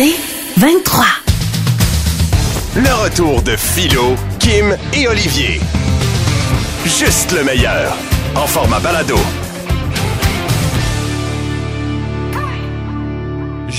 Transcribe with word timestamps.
C'est 0.00 0.14
23. 0.58 1.04
Le 2.76 3.02
retour 3.02 3.42
de 3.42 3.56
Philo, 3.56 4.14
Kim 4.38 4.76
et 4.92 5.08
Olivier. 5.08 5.60
Juste 6.84 7.32
le 7.32 7.42
meilleur. 7.42 7.96
En 8.36 8.46
format 8.46 8.78
balado. 8.78 9.16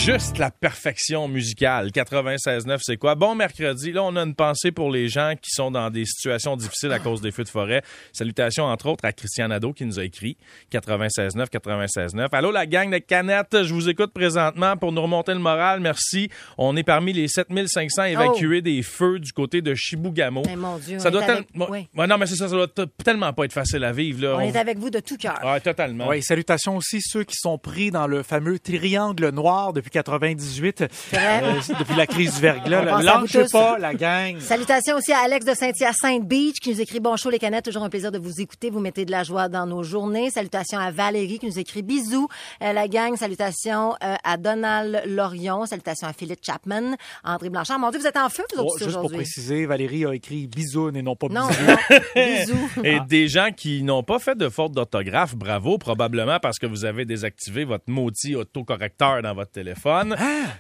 Juste 0.06 0.38
la 0.39 0.50
perfection 0.50 1.28
musicale. 1.28 1.89
96.9, 1.92 2.80
c'est 2.82 2.98
quoi? 2.98 3.16
Bon 3.16 3.36
mercredi. 3.36 3.92
Là, 3.92 4.04
on 4.04 4.16
a 4.16 4.22
une 4.23 4.34
pensée 4.34 4.72
pour 4.72 4.90
les 4.90 5.08
gens 5.08 5.34
qui 5.40 5.52
sont 5.52 5.70
dans 5.72 5.90
des 5.91 6.05
situations 6.05 6.55
difficiles 6.55 6.91
à 6.91 7.00
cause 7.00 7.22
des 7.22 7.32
feux 7.32 7.44
de 7.44 7.50
forêt. 7.50 7.84
Salutations, 8.14 8.64
entre 8.66 8.88
autres, 8.88 9.05
à 9.05 9.12
Christian 9.12 9.50
Nadeau 9.50 9.72
qui 9.73 9.86
nous 9.86 10.00
a 10.00 10.04
écrit 10.04 10.38
96.9, 10.72 11.48
96.9. 11.52 12.27
Allô, 12.32 12.52
la 12.52 12.66
gang 12.66 12.90
de 12.90 12.98
canettes. 12.98 13.64
Je 13.64 13.73
vous 13.73 13.88
écoute 13.90 14.12
présentement 14.14 14.77
pour 14.77 14.91
nous 14.91 15.02
remonter 15.02 15.34
le 15.34 15.40
moral. 15.40 15.80
Merci. 15.80 16.30
On 16.58 16.76
est 16.76 16.84
parmi 16.84 17.13
les 17.13 17.27
7500 17.27 18.04
évacués 18.05 18.62
des 18.62 18.81
feux 18.81 19.20
du 19.20 19.31
côté 19.31 19.62
de 19.62 19.76
Chibougamau. 19.76 20.44
Mais 20.48 20.55
mon 20.55 20.77
Dieu, 20.77 20.98
ça 20.98 21.12
doit 21.12 21.23
avec- 21.23 21.48
oui. 21.55 21.88
non, 21.95 22.18
mais 22.18 22.26
c'est 22.26 22.36
ça, 22.36 22.48
ça 22.48 22.55
doit 22.55 22.68
tellement 23.04 23.34
pas 23.34 23.44
être 23.45 23.54
facile 23.54 23.84
à 23.84 23.91
vivre, 23.91 24.23
là. 24.23 24.36
On 24.38 24.40
est 24.40 24.55
avec 24.55 24.77
vous 24.80 24.90
de 24.90 25.02
tout 25.02 25.18
cœur. 25.18 25.40
Ouais, 25.44 25.59
totalement. 25.59 26.08
Oui, 26.08 26.23
salutations 26.23 26.77
aussi 26.77 27.00
ceux 27.02 27.26
qui 27.26 27.36
sont 27.36 27.58
pris 27.59 27.91
dans 27.91 28.08
le 28.08 28.23
fameux 28.23 28.58
triangle 28.59 29.30
noir 29.30 29.72
depuis 29.73 29.88
98, 29.89 30.84
vrai. 31.11 31.41
euh, 31.43 31.53
depuis 31.79 31.95
la 31.95 32.07
crise 32.07 32.35
du 32.35 32.41
verglas. 32.41 32.84
Là. 32.84 33.02
Lâchez 33.02 33.45
pas, 33.52 33.77
la 33.77 33.93
gang. 33.93 34.39
Salutations 34.39 34.95
aussi 34.98 35.12
à 35.12 35.20
Alex 35.20 35.45
de 35.45 35.53
Saint-Hyacinthe 35.53 36.27
Beach 36.27 36.55
qui 36.62 36.70
nous 36.71 36.81
écrit 36.81 36.99
Bonjour 36.99 37.31
les 37.31 37.39
canettes, 37.39 37.65
toujours 37.65 37.84
un 37.84 37.89
plaisir 37.89 38.12
de 38.12 38.17
vous 38.20 38.41
écouter, 38.41 38.70
vous 38.70 38.79
mettez 38.79 39.05
de 39.05 39.12
la 39.12 39.23
joie 39.23 39.48
dans 39.49 39.65
nos 39.65 39.84
journées. 39.84 40.29
Salutations 40.29 40.79
à 40.79 40.91
Valérie 40.91 41.39
qui 41.39 41.45
nous 41.48 41.59
écrit 41.59 41.81
bisous. 41.81 42.27
Euh, 42.63 42.73
la 42.73 42.88
gang, 42.88 43.15
salutations 43.15 43.93
euh, 44.03 44.15
à 44.23 44.38
Donald 44.38 45.03
Lorion, 45.05 45.65
salutations 45.65 46.07
à 46.07 46.13
Philippe 46.13 46.40
Chapman, 46.45 46.95
André 47.23 47.49
Blanchard. 47.49 47.79
Mon 47.79 47.90
Dieu, 47.91 47.99
vous 47.99 48.07
êtes 48.07 48.18
en 48.18 48.29
feu 48.29 48.43
vous 48.55 48.62
Oh, 48.62 48.65
autres 48.65 48.76
aussi 48.76 48.84
juste 48.85 48.99
pour 48.99 49.12
préciser, 49.12 49.65
Valérie 49.65 50.05
a 50.05 50.13
écrit 50.13 50.48
bisoun 50.48 50.96
et 50.96 51.01
non 51.01 51.15
pas 51.15 51.27
Non, 51.29 51.48
bisous. 51.48 51.63
non, 51.68 51.76
bisous. 52.15 52.70
Et 52.84 52.99
des 53.07 53.27
gens 53.27 53.49
qui 53.55 53.84
n'ont 53.84 54.03
pas 54.03 54.20
fait 54.20 54.37
de 54.37 54.49
faute 54.49 54.71
d'orthographe, 54.74 55.35
bravo, 55.35 55.77
probablement 55.77 56.40
parce 56.40 56.59
que 56.59 56.65
vous 56.65 56.85
avez 56.85 57.05
désactivé 57.05 57.63
votre 57.65 57.85
maudit 57.87 58.35
autocorrecteur 58.35 59.21
dans 59.21 59.34
votre 59.34 59.51
téléphone. 59.51 59.79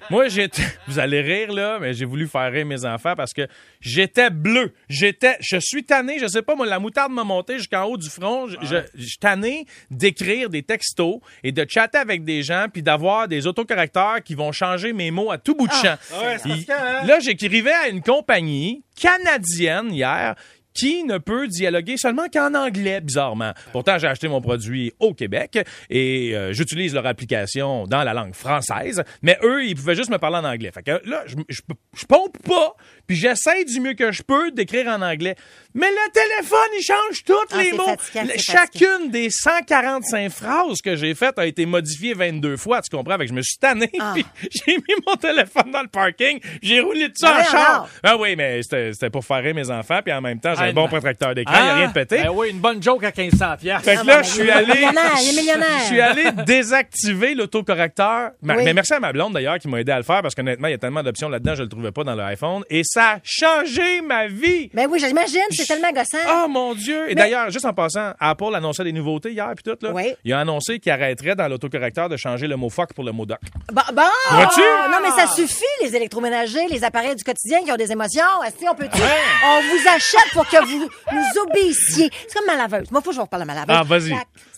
Moi, 0.09 0.27
j'étais, 0.27 0.63
vous 0.87 0.99
allez 0.99 1.21
rire 1.21 1.51
là, 1.51 1.77
mais 1.79 1.93
j'ai 1.93 2.05
voulu 2.05 2.27
faire 2.27 2.51
rire 2.51 2.65
mes 2.65 2.85
enfants 2.85 3.13
parce 3.15 3.33
que 3.33 3.47
j'étais 3.81 4.29
bleu. 4.29 4.73
J'étais, 4.87 5.37
je 5.39 5.57
suis 5.57 5.83
tanné, 5.83 6.19
je 6.19 6.27
sais 6.27 6.41
pas, 6.41 6.55
moi, 6.55 6.65
la 6.65 6.79
moutarde 6.79 7.11
m'a 7.11 7.23
monté 7.23 7.57
jusqu'en 7.57 7.83
haut 7.83 7.97
du 7.97 8.09
front. 8.09 8.47
Je, 8.47 8.55
je, 8.61 8.77
je 8.95 9.05
suis 9.05 9.17
tanné 9.17 9.65
d'écrire 9.91 10.49
des 10.49 10.63
textos 10.63 11.19
et 11.43 11.51
de 11.51 11.65
chatter 11.67 11.97
avec 11.97 12.23
des 12.23 12.43
gens 12.43 12.67
puis 12.71 12.83
d'avoir 12.83 13.27
des 13.27 13.47
autocorrecteurs 13.47 14.23
qui 14.23 14.35
vont 14.35 14.51
changer 14.51 14.93
mes 14.93 15.11
mots 15.11 15.31
à 15.31 15.37
tout 15.37 15.55
bout 15.55 15.67
de 15.67 15.73
champ. 15.73 15.95
Puis 16.43 16.65
Là, 16.67 17.19
j'écrivais 17.19 17.73
à 17.73 17.87
une 17.89 18.01
compagnie 18.01 18.83
canadienne 18.95 19.93
hier 19.93 20.35
qui 20.73 21.03
ne 21.03 21.17
peut 21.17 21.47
dialoguer 21.47 21.97
seulement 21.97 22.27
qu'en 22.31 22.53
anglais, 22.53 23.01
bizarrement? 23.01 23.53
Pourtant, 23.71 23.97
j'ai 23.97 24.07
acheté 24.07 24.27
mon 24.27 24.41
produit 24.41 24.93
au 24.99 25.13
Québec 25.13 25.59
et 25.89 26.35
euh, 26.35 26.53
j'utilise 26.53 26.93
leur 26.93 27.05
application 27.05 27.85
dans 27.85 28.03
la 28.03 28.13
langue 28.13 28.33
française, 28.33 29.03
mais 29.21 29.37
eux, 29.43 29.65
ils 29.65 29.75
pouvaient 29.75 29.95
juste 29.95 30.09
me 30.09 30.17
parler 30.17 30.37
en 30.37 30.45
anglais. 30.45 30.71
Fait 30.71 30.83
que 30.83 31.01
là, 31.09 31.23
je, 31.25 31.35
je, 31.49 32.05
pompe 32.05 32.37
pas, 32.43 32.75
puis 33.09 33.17
j'essaie 33.17 33.65
du 33.65 33.79
mieux 33.79 33.93
que 33.95 34.11
je 34.11 34.21
peux 34.21 34.51
d'écrire 34.51 34.85
en 34.87 35.01
anglais. 35.01 35.33
Mais 35.73 35.87
le 35.89 36.11
téléphone, 36.11 36.69
il 36.77 36.83
change 36.83 37.23
tous 37.25 37.33
Ah, 37.51 37.61
les 37.63 37.71
mots. 37.73 37.85
fatigant, 37.85 38.33
Chacune 38.37 39.09
des 39.09 39.29
145 39.31 40.31
phrases 40.31 40.79
que 40.83 40.95
j'ai 40.95 41.15
faites 41.15 41.37
a 41.39 41.45
été 41.47 41.65
modifiée 41.65 42.13
22 42.13 42.55
fois, 42.57 42.81
tu 42.81 42.95
comprends? 42.95 43.17
Fait 43.17 43.23
que 43.25 43.29
je 43.29 43.33
me 43.33 43.41
suis 43.41 43.57
tanné, 43.57 43.89
Ah. 43.99 44.11
puis 44.13 44.25
j'ai 44.51 44.77
mis 44.77 44.95
mon 45.07 45.15
téléphone 45.15 45.71
dans 45.71 45.81
le 45.81 45.87
parking, 45.87 46.39
j'ai 46.61 46.79
roulé 46.81 47.09
dessus 47.09 47.25
en 47.25 47.31
Voyons 47.33 47.49
char. 47.49 47.89
Ah 48.03 48.15
oui, 48.17 48.35
mais 48.35 48.61
c'était 48.61 48.93
c'était 48.93 49.09
pour 49.09 49.25
faire 49.25 49.41
rire 49.43 49.55
mes 49.55 49.69
enfants, 49.71 49.99
puis 50.03 50.13
en 50.13 50.21
même 50.21 50.39
temps, 50.39 50.53
j'ai 50.55 50.61
Ah, 50.61 50.65
un 50.65 50.73
bon 50.73 50.81
non. 50.83 50.87
protracteur 50.89 51.33
d'écran, 51.33 51.55
il 51.57 51.63
n'y 51.63 51.69
a 51.69 51.75
rien 51.75 51.87
de 51.87 51.93
pété. 51.93 52.17
Ben 52.23 52.29
oui, 52.31 52.49
une 52.51 52.59
bonne 52.59 52.81
joke 52.83 53.03
à 53.03 53.11
1500 53.15 53.57
piastres. 53.57 53.85
Fait 53.85 53.95
que 53.95 53.99
Ah, 54.01 54.03
là, 54.03 54.17
bon, 54.17 54.23
je 54.23 54.27
ben, 54.27 54.33
suis 54.33 54.41
il 54.43 54.49
est 54.49 54.51
allé. 54.51 54.73
millionnaire, 54.73 55.11
il 55.21 55.29
est 55.29 55.41
millionnaire. 55.41 55.79
Je 55.79 55.85
suis 55.85 56.01
allé 56.01 56.23
désactiver 56.45 57.33
l'autocorrecteur. 57.35 58.31
Oui. 58.43 58.53
Mais 58.63 58.73
merci 58.73 58.93
à 58.93 58.99
ma 58.99 59.11
blonde 59.13 59.33
d'ailleurs 59.33 59.57
qui 59.59 59.67
m'a 59.67 59.79
aidé 59.81 59.91
à 59.91 59.97
le 59.97 60.03
faire 60.03 60.21
parce 60.21 60.35
qu'honnêtement, 60.35 60.67
il 60.67 60.71
y 60.71 60.75
a 60.75 60.77
tellement 60.77 61.03
d'options 61.03 61.29
là-dedans, 61.29 61.55
je 61.55 61.63
le 61.63 61.69
trouvais 61.69 61.91
pas 61.91 62.03
dans 62.03 62.15
l'iPhone. 62.15 62.63
Et 62.69 62.83
ça 62.83 62.98
a 62.99 63.19
changé 63.23 64.01
ma 64.01 64.27
vie. 64.27 64.69
Ben 64.73 64.87
oui, 64.89 64.99
j'imagine, 64.99 65.41
c'est 65.51 65.65
tellement 65.65 65.91
gossant. 65.91 66.17
Oh 66.27 66.47
mon 66.47 66.73
Dieu! 66.75 67.09
Et 67.09 67.15
d'ailleurs, 67.15 67.49
juste 67.49 67.65
en 67.65 67.73
passant, 67.73 68.11
Apple 68.19 68.53
annonçait 68.55 68.83
des 68.83 68.91
nouveautés 68.91 69.31
hier 69.31 69.51
puis 69.55 69.63
tout 69.63 69.77
là. 69.85 69.91
Oui. 69.93 70.13
Il 70.23 70.33
a 70.33 70.39
annoncé 70.41 70.79
qu'il 70.79 70.91
arrêterait 70.91 71.35
dans 71.35 71.47
l'autocorrecteur 71.47 72.09
de 72.09 72.17
changer 72.17 72.47
le 72.47 72.55
mot 72.55 72.69
fuck 72.69 72.93
pour 72.93 73.03
le 73.03 73.11
mot 73.11 73.25
doc. 73.25 73.39
Bon, 73.71 73.81
bon. 73.93 74.01
Vois-tu? 74.31 74.61
Non, 74.91 74.97
mais 75.01 75.09
ça 75.11 75.27
suffit, 75.27 75.63
les 75.81 75.95
électroménagers, 75.95 76.67
les 76.69 76.83
appareils 76.83 77.15
du 77.15 77.23
quotidien 77.23 77.63
qui 77.63 77.71
ont 77.71 77.75
des 77.77 77.91
émotions. 77.91 78.23
Est-ce 78.45 78.57
qu'on 78.65 78.75
peut 78.75 78.87
On 79.45 79.61
vous 79.61 79.87
achète 79.87 80.31
pour 80.33 80.47
que 80.47 80.63
vous 80.65 80.79
nous 81.11 81.41
obéissiez. 81.43 82.09
C'est 82.27 82.37
comme 82.37 82.45
ma 82.47 82.55
laveuse. 82.55 82.91
Moi, 82.91 83.01
faut 83.01 83.09
que 83.09 83.15
je 83.15 83.19
vous 83.19 83.25
reparle 83.25 83.43
de 83.43 83.47
ma 83.47 83.55
laveuse. 83.55 83.75
Ah, 83.79 83.83
vas-y. 83.83 84.09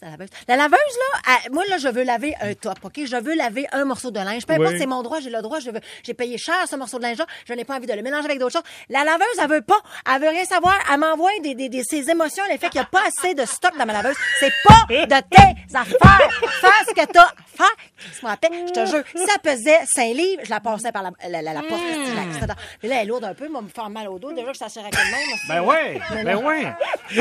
La, 0.01 0.09
laveuse. 0.11 0.29
La 0.47 0.55
laveuse, 0.55 0.77
là, 0.79 1.35
elle- 1.45 1.51
moi, 1.53 1.63
là, 1.69 1.77
je 1.77 1.87
veux 1.87 2.03
laver 2.03 2.33
un 2.41 2.53
top, 2.53 2.77
OK? 2.83 2.93
Je 3.05 3.15
veux 3.21 3.35
laver 3.35 3.67
un 3.71 3.85
morceau 3.85 4.09
de 4.11 4.19
linge. 4.19 4.45
Peu 4.45 4.53
importe, 4.53 4.71
Oui. 4.71 4.79
c'est 4.79 4.87
mon 4.87 5.03
droit, 5.03 5.19
j'ai 5.19 5.29
le 5.29 5.41
droit, 5.41 5.59
je 5.59 5.69
veux, 5.69 5.79
j'ai 6.03 6.13
payé 6.13 6.37
cher 6.37 6.55
ce 6.69 6.75
morceau 6.75 6.97
de 6.97 7.03
linge-là. 7.03 7.25
Je 7.47 7.53
n'ai 7.53 7.65
pas 7.65 7.75
envie 7.77 7.85
de 7.87 7.93
le 7.93 8.01
mélanger 8.01 8.27
avec 8.31 8.39
d'autres 8.39 8.53
choses. 8.53 8.71
La 8.89 9.03
laveuse, 9.03 9.25
elle 9.41 9.49
veut 9.49 9.61
pas. 9.61 9.79
Elle 10.13 10.21
veut 10.21 10.29
rien 10.29 10.45
savoir. 10.45 10.77
Elle 10.91 10.99
m'envoie 10.99 11.31
des, 11.43 11.55
des, 11.55 11.69
des, 11.69 11.83
ses 11.83 12.09
émotions, 12.09 12.43
le 12.51 12.57
fait 12.57 12.69
qu'il 12.69 12.79
n'y 12.81 12.85
a 12.85 12.89
pas 12.89 13.01
assez 13.07 13.33
de 13.33 13.45
stock 13.45 13.77
dans 13.77 13.85
ma 13.85 13.93
laveuse. 13.93 14.15
C'est 14.39 14.51
pas 14.67 14.85
de 14.89 15.05
tes 15.05 15.75
affaires. 15.77 16.29
Fais 16.61 16.67
ce 16.89 16.93
que 16.93 17.05
t'as 17.11 17.23
à 17.23 17.33
faire. 17.55 17.75
Je 18.19 18.25
me 18.25 18.29
rappelle, 18.31 18.51
je 18.67 18.71
te 18.73 18.85
jure, 18.87 19.03
ça 19.27 19.37
pesait 19.43 19.79
5 19.85 20.15
livres, 20.15 20.41
je 20.43 20.49
la 20.49 20.59
passais 20.59 20.91
par 20.91 21.03
la, 21.03 21.11
la, 21.29 21.41
la, 21.41 21.53
la 21.53 21.61
porte. 21.61 21.81
Mais 22.81 22.89
là, 22.89 22.95
elle 22.95 23.01
est 23.01 23.05
lourde 23.05 23.23
un 23.25 23.33
peu, 23.33 23.47
moi, 23.47 23.61
me 23.61 23.69
faire 23.69 23.89
mal 23.89 24.07
au 24.07 24.17
dos. 24.17 24.31
Déjà 24.31 24.47
que 24.47 24.53
je 24.53 24.59
t'assure 24.59 24.81
avec 24.81 24.95
le 24.95 25.11
même. 25.11 25.37
Ben 25.47 25.61
ouais, 25.61 25.99
ben 26.23 26.37
ouais. 26.37 26.65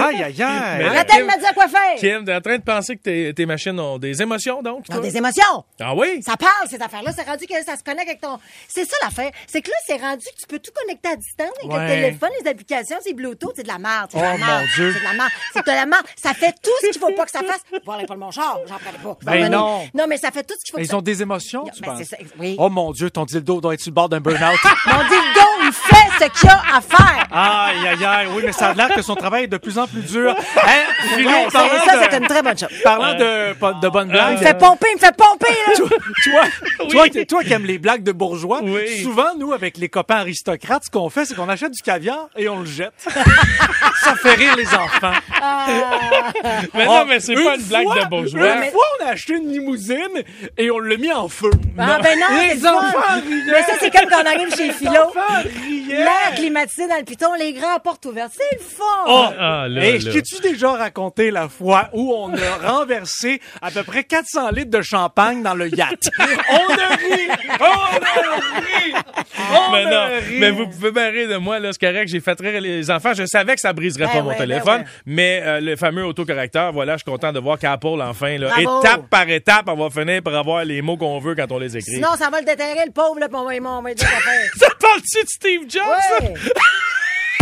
Aïe, 0.01 0.23
aïe, 0.23 0.43
aïe. 0.43 0.43
Arrêtez 0.43 1.19
de 1.19 1.25
me 1.25 1.39
dire 1.39 1.55
quoi 1.55 1.69
faire. 1.69 1.97
Kim, 1.99 2.25
t'es 2.25 2.35
en 2.35 2.41
train 2.41 2.57
de 2.57 2.63
penser 2.63 2.97
que 2.97 3.03
tes, 3.03 3.35
tes 3.35 3.47
machines 3.47 3.79
ont 3.79 3.99
des 3.99 4.23
émotions 4.23 4.63
donc? 4.63 4.85
Ont 4.91 5.01
des 5.01 5.17
émotions. 5.17 5.65
Ah 5.81 5.95
oui? 5.95 6.23
Ça 6.23 6.37
parle, 6.37 6.69
cette 6.69 6.83
affaire-là. 6.83 7.13
C'est 7.15 7.25
rendu 7.29 7.47
que 7.47 7.55
ça 7.65 7.77
se 7.77 7.83
connecte 7.83 8.09
avec 8.09 8.21
ton. 8.21 8.39
C'est 8.69 8.85
ça 8.85 8.97
l'affaire. 9.03 9.31
C'est 9.47 9.61
que 9.63 9.71
là, 9.71 9.77
c'est 9.87 9.97
rendu 9.97 10.25
que 10.25 10.41
tu 10.41 10.47
peux 10.47 10.59
tout 10.59 10.73
connecter 10.75 10.90
à 11.05 11.17
distance 11.17 11.49
avec 11.63 11.71
Ouais. 11.73 11.83
le 11.89 12.03
téléphone, 12.03 12.31
les 12.43 12.51
applications, 12.51 12.97
c'est 13.03 13.13
Bluetooth, 13.15 13.53
c'est 13.57 13.63
de 13.63 13.69
la 13.69 13.79
merde. 13.79 14.09
C'est 14.11 14.19
de 14.19 14.23
Oh, 14.23 14.27
la 14.27 14.37
merde. 14.39 14.61
mon 14.63 14.67
Dieu. 14.75 14.93
C'est 14.93 14.99
de 15.01 15.05
la 15.05 15.13
merde. 15.15 15.31
C'est 15.53 15.67
de 15.67 15.71
la 15.73 15.87
merde. 15.87 16.07
Ça 16.17 16.35
fait 16.35 16.53
tout 16.63 16.71
ce 16.83 16.87
qu'il 16.91 17.01
faut 17.01 17.13
pas 17.15 17.25
que 17.25 17.31
ça 17.31 17.41
fasse. 17.43 17.61
Voilà 17.85 18.05
pas 18.07 18.17
mon 18.17 18.31
char, 18.31 18.59
j'en 18.67 18.77
prenais 18.79 18.99
pas. 19.03 19.17
Ben 19.23 19.49
non. 19.51 19.87
Non, 19.95 20.07
mais 20.09 20.17
ça 20.19 20.31
fait 20.31 20.43
tout 20.43 20.55
ce 20.59 20.65
qu'il 20.65 20.73
faut 20.73 20.79
Mais 20.79 20.83
que 20.83 20.89
ils 20.89 20.91
ça. 20.91 20.97
ont 20.99 21.03
des 21.03 21.23
émotions, 21.23 21.65
tu 21.75 21.81
Ben, 21.83 21.95
penses? 21.97 22.03
ça, 22.05 22.17
oui. 22.39 22.57
Oh 22.59 22.69
mon 22.69 22.93
Dieu, 22.93 23.11
ton 23.11 23.25
dildo 23.25 23.61
doit 23.61 23.75
être 23.75 23.81
sur 23.81 23.91
le 23.91 23.95
bord 23.95 24.09
d'un 24.09 24.21
burn-out. 24.21 24.59
Mon 24.87 24.99
dildo, 25.03 25.47
il 25.63 25.73
fait 25.73 26.00
ce 26.21 26.41
qu'il 26.41 26.49
a 26.49 26.63
à 26.77 26.81
faire. 26.81 27.27
Aïe, 27.33 27.89
aïe, 27.89 28.05
aïe. 28.05 28.29
Oui, 28.35 28.43
mais 28.45 28.53
ça 28.53 28.69
a 28.69 28.75
l'air 28.75 28.89
que 28.95 29.03
son 29.03 29.15
travail 29.15 29.45
est 29.45 29.49
de 29.49 29.57
plus 29.57 29.79
en 29.79 29.87
plus 29.87 30.03
dur. 30.03 30.35
Hein, 30.57 30.71
Philo, 31.15 31.31
Ouais, 31.31 31.47
ça, 31.51 31.63
de- 31.65 32.03
c'est 32.11 32.17
une 32.19 32.27
très 32.27 32.43
bonne 32.43 32.59
chose. 32.59 32.69
Parlant 32.85 33.15
de, 33.15 33.81
de 33.81 33.89
bonnes 33.89 34.09
Il 34.09 34.13
blagues. 34.13 34.33
me 34.33 34.37
fait 34.39 34.59
pomper, 34.59 34.87
il 34.93 34.95
me 34.97 35.01
fait 35.01 35.17
pomper, 35.17 35.49
là. 35.67 35.75
toi, 36.25 36.87
toi, 36.91 37.09
qui- 37.09 37.27
toi 37.27 37.43
qui 37.45 37.53
aimes 37.53 37.65
les 37.67 37.79
blagues 37.79 38.03
de 38.03 38.13
bourgeois, 38.13 38.61
Oui. 38.63 39.03
souvent, 39.03 39.35
nous, 39.39 39.53
avec 39.53 39.79
les 39.79 39.89
copains 39.89 40.17
aristocrates, 40.17 40.85
ce 40.85 40.91
qu'on 40.91 41.09
fait, 41.11 41.25
c'est 41.25 41.35
qu'on 41.35 41.49
achète 41.49 41.73
du 41.73 41.83
caviar 41.83 42.29
et 42.37 42.49
on 42.49 42.61
le 42.61 42.67
jette. 42.67 42.93
ça 44.03 44.15
fait 44.17 44.35
rire 44.35 44.57
les 44.57 44.69
enfants. 44.75 45.13
Mais 46.75 46.85
Oh, 46.89 46.93
non, 46.93 47.05
mais 47.07 47.21
c'est 47.21 47.35
pas 47.35 47.57
une 47.57 47.63
blague 47.63 47.85
fois- 47.85 48.01
de 48.05 48.09
bourgeois. 48.09 48.55
Une 48.65 48.71
fois, 48.71 48.85
on 49.01 49.07
a 49.07 49.11
acheté 49.11 49.35
une 49.35 49.51
limousine 49.51 50.23
et 50.59 50.71
on 50.71 50.79
l'a 50.79 50.97
mis 50.97 51.13
en 51.13 51.29
feu. 51.29 51.51
Ah, 51.79 51.99
ben 52.03 52.19
non, 52.19 52.27
c'est 52.31 52.55
les 52.55 52.67
enfants. 52.67 53.21
Mais 53.47 53.63
ça, 53.63 53.73
c'est 53.81 53.91
comme 53.91 54.09
quand 54.09 54.23
on 54.23 54.27
arrive 54.27 54.55
chez 54.55 54.73
Philo. 54.73 55.13
L'air 55.91 56.35
climatisé 56.37 56.87
dans 56.89 56.97
le 56.99 57.05
piton, 57.05 57.33
les 57.39 57.53
grands 57.53 57.79
portes 57.83 58.05
ouvertes. 58.07 58.33
C'est 58.37 58.57
le 58.59 58.63
fun. 58.63 58.85
Oh, 59.07 59.25
Ah, 59.39 59.67
là, 59.69 59.83
Hey, 59.85 59.93
là. 59.99 59.99
je 59.99 60.11
t'ai-tu 60.11 60.41
déjà 60.41 60.73
raconté 60.73 61.31
la 61.31 61.49
fois 61.49 61.89
où 61.93 62.13
on 62.15 62.33
a 62.35 62.71
renversé 62.73 63.41
à 63.63 63.71
peu 63.71 63.83
près 63.83 64.05
400 64.05 64.51
litres 64.51 64.71
de 64.71 64.83
champagne 64.83 65.43
dans 65.43 65.55
le 65.55 65.69
yacht? 65.69 66.09
on 66.51 66.73
a 66.73 66.97
ri! 66.97 67.29
On 67.61 67.65
a 67.65 68.61
ri! 68.61 68.93
On 69.53 69.73
mais 69.73 69.85
a 69.87 69.91
non, 69.91 70.17
ri! 70.27 70.39
mais 70.39 70.51
vous 70.51 70.67
pouvez 70.69 71.09
rire 71.09 71.29
de 71.29 71.37
moi, 71.37 71.59
là, 71.59 71.71
c'est 71.73 71.81
correct, 71.87 72.09
j'ai 72.09 72.21
fait 72.21 72.39
rire 72.41 72.61
les 72.61 72.91
enfants. 72.91 73.13
Je 73.15 73.25
savais 73.27 73.55
que 73.55 73.61
ça 73.61 73.73
briserait 73.73 74.07
Ben 74.07 74.13
pas 74.13 74.23
mon 74.23 74.31
ben 74.31 74.37
téléphone, 74.39 74.81
ouais. 74.83 74.87
mais 75.07 75.43
euh, 75.45 75.61
le 75.61 75.77
fameux 75.77 76.05
autocorrecteur, 76.05 76.73
voilà, 76.73 76.95
je 76.95 76.99
suis 76.99 77.11
content 77.11 77.33
de 77.33 77.41
voir 77.41 77.59
qu'Apple, 77.59 78.01
enfin, 78.03 78.39
là, 78.39 78.49
Bravo. 78.49 78.81
étape 78.81 79.09
par 79.09 79.29
étape, 79.29 79.65
on 79.69 79.77
va 79.77 79.91
finir 79.91 80.23
par 80.23 80.35
avoir 80.35 80.65
les 80.65 80.83
mots 80.83 80.97
qu'on 80.97 81.19
veut 81.19 81.35
quand 81.35 81.51
on 81.51 81.59
les 81.59 81.77
écrit. 81.77 81.93
Sinon, 81.95 82.11
ça 82.19 82.31
va 82.31 82.41
le 82.41 82.47
déterrer, 82.47 82.85
le 82.87 82.93
pauvre, 82.93 83.19
là, 83.19 83.29
puis 83.29 83.37
on 83.37 83.45
va, 83.45 83.55
on 83.79 83.83
va 83.83 83.89
lui 83.89 83.95
dire 83.95 84.09
quoi 84.11 84.21
faire. 84.21 84.51
Ça 84.57 84.69
parle-tu 84.81 85.23
de 85.25 85.29
Steve 85.29 85.61
Jobs? 85.69 85.80
Ça? 85.85 86.25
Ouais. 86.25 86.35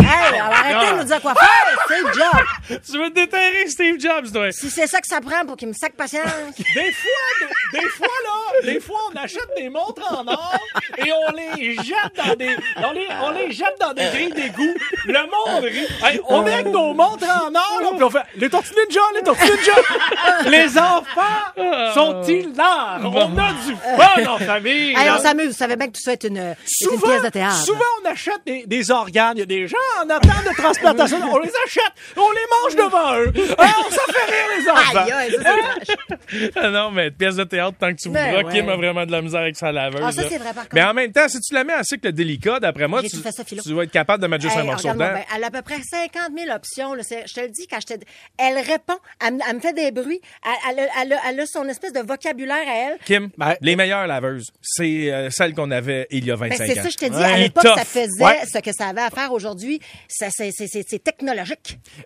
Hey, 0.01 0.39
alors 0.39 0.51
arrêtez 0.51 0.91
de 0.93 0.97
nous 0.97 1.03
dire 1.03 1.21
quoi 1.21 1.35
faire. 1.35 1.78
Steve 1.89 2.13
Jobs. 2.13 2.79
Tu 2.91 2.97
veux 2.99 3.09
déterrer 3.09 3.67
Steve 3.67 3.99
Jobs, 3.99 4.31
toi? 4.31 4.51
Si 4.51 4.69
c'est 4.69 4.87
ça 4.87 5.01
que 5.01 5.07
ça 5.07 5.19
prend 5.21 5.45
pour 5.45 5.57
qu'il 5.57 5.67
me 5.67 5.73
saque 5.73 5.93
patience. 5.93 6.23
Des 6.75 6.91
fois, 6.91 7.47
des, 7.73 7.79
des 7.79 7.87
fois, 7.89 8.07
là, 8.23 8.71
des 8.73 8.79
fois, 8.79 8.99
on 9.11 9.15
achète 9.17 9.47
des 9.57 9.69
montres 9.69 10.03
en 10.11 10.27
or 10.27 10.57
et 10.97 11.11
on 11.11 11.31
les 11.35 11.73
jette 11.75 12.13
dans 12.15 12.35
des, 12.35 12.55
on 12.77 12.91
les, 12.91 13.07
on 13.23 13.31
les 13.31 13.51
jette 13.51 13.75
dans 13.79 13.93
des 13.93 14.05
grilles 14.05 14.33
d'égout. 14.33 14.75
Le 15.05 15.19
monde 15.21 15.63
rit. 15.63 15.87
Hey, 16.05 16.21
on 16.27 16.45
est 16.45 16.53
avec 16.53 16.67
nos 16.67 16.93
montres 16.93 17.25
en 17.27 17.53
or, 17.55 17.79
là, 17.81 17.89
puis 17.95 18.03
on 18.03 18.09
fait, 18.09 18.23
les 18.35 18.49
tortues 18.49 18.73
ninja, 18.75 19.01
les 19.15 19.23
tortues 19.23 19.43
ninja. 19.49 20.49
les 20.49 20.77
enfants 20.77 21.93
sont-ils 21.93 22.53
là? 22.55 22.99
On 23.03 23.37
a 23.37 23.51
du 23.53 23.75
fun 23.75 24.31
en 24.31 24.37
famille. 24.37 24.93
Hey, 24.95 25.09
on 25.09 25.19
s'amuse. 25.19 25.47
Vous 25.49 25.53
savez 25.53 25.75
bien 25.75 25.87
que 25.87 25.93
tout 25.93 26.01
ça 26.01 26.13
est 26.13 26.23
une, 26.23 26.37
est 26.37 26.49
une 26.51 26.89
Souvent, 26.89 27.07
pièce 27.07 27.23
de 27.23 27.29
théâtre. 27.29 27.55
souvent, 27.65 27.79
on 28.03 28.09
achète 28.09 28.41
des, 28.45 28.63
des 28.65 28.91
organes. 28.91 29.37
Il 29.37 29.39
y 29.39 29.43
a 29.43 29.45
des 29.45 29.67
gens 29.67 29.77
en 30.03 30.09
attente 30.09 30.43
de 30.47 30.53
transplantation. 30.55 31.17
on 31.31 31.39
les 31.39 31.51
achète. 31.65 31.78
On 32.17 32.31
les 32.31 32.39
mange 32.51 32.75
devant 32.75 33.15
eux. 33.17 33.33
Alors, 33.57 33.89
ça 33.91 34.01
fait 34.13 34.31
rire 34.31 34.59
les 34.59 34.69
enfants. 34.69 34.99
Aïe, 35.03 35.11
aïe, 35.11 35.31
ça, 35.31 35.37
c'est 35.87 35.95
trash. 35.95 36.49
Ah 36.55 36.69
non, 36.69 36.91
mais 36.91 37.11
pièce 37.11 37.35
de 37.35 37.43
théâtre, 37.43 37.77
tant 37.79 37.91
que 37.93 37.97
tu 38.01 38.09
Ben 38.09 38.35
voudras, 38.35 38.43
ouais. 38.49 38.53
Kim 38.59 38.69
a 38.69 38.75
vraiment 38.75 39.05
de 39.05 39.11
la 39.11 39.21
misère 39.21 39.41
avec 39.41 39.55
sa 39.57 39.71
laveuse. 39.71 40.01
Ah, 40.03 40.11
ça, 40.11 40.21
là. 40.23 40.27
c'est 40.29 40.37
vrai, 40.37 40.53
par 40.53 40.63
contre. 40.63 40.75
Mais 40.75 40.83
en 40.83 40.93
même 40.93 41.11
temps, 41.11 41.27
si 41.27 41.39
tu 41.39 41.53
la 41.53 41.63
mets 41.63 41.73
en 41.73 41.83
cycle 41.83 42.11
délicat, 42.11 42.59
d'après 42.59 42.87
moi, 42.87 43.01
tu, 43.03 43.09
ça, 43.09 43.31
tu 43.43 43.73
vas 43.73 43.83
être 43.83 43.91
capable 43.91 44.21
de 44.23 44.27
mettre 44.27 44.43
juste 44.43 44.55
Hey, 44.55 44.61
un 44.61 44.65
morceau 44.65 44.87
dedans. 44.89 44.97
bien, 45.13 45.23
elle 45.35 45.43
a 45.43 45.47
à 45.47 45.51
peu 45.51 45.61
près 45.61 45.77
50 45.81 46.31
000 46.37 46.55
options. 46.55 46.93
là. 46.93 47.03
Je 47.09 47.33
te 47.33 47.39
le 47.41 47.49
dis, 47.49 47.67
quand 47.67 47.79
je 47.81 47.93
te... 47.95 47.99
elle 48.37 48.57
répond, 48.57 48.97
elle, 49.25 49.35
me- 49.35 49.39
elle 49.47 49.55
me 49.55 49.59
fait 49.59 49.73
des 49.73 49.91
bruits, 49.91 50.21
elle, 50.45 50.51
elle 50.71 50.79
a- 50.85 50.89
elle 51.01 51.13
a, 51.13 51.17
elle 51.29 51.39
a 51.39 51.45
son 51.45 51.67
espèce 51.67 51.93
de 51.93 51.99
vocabulaire 52.01 52.67
à 52.67 52.75
elle. 52.91 52.97
Kim, 53.05 53.29
Ben, 53.37 53.55
les 53.61 53.75
meilleures 53.75 54.07
laveuses, 54.07 54.51
c'est 54.61 55.11
euh, 55.11 55.29
celles 55.29 55.53
qu'on 55.53 55.71
avait 55.71 56.07
il 56.11 56.25
y 56.25 56.31
a 56.31 56.35
25 56.35 56.57
Ben, 56.59 56.67
c'est 56.73 56.79
ans. 56.79 56.83
ça, 56.83 56.89
je 56.89 56.97
te 56.97 57.05
dis, 57.05 57.17
Ouais, 57.17 57.23
à 57.23 57.37
l'époque, 57.37 57.63
ça 57.63 57.85
faisait 57.85 58.23
Ouais. 58.23 58.39
ce 58.51 58.59
que 58.59 58.71
ça 58.73 58.87
avait 58.87 59.01
à 59.01 59.09
faire 59.09 59.31
aujourd'hui. 59.33 59.79
C'est 60.07 60.29
c'est- 60.31 60.51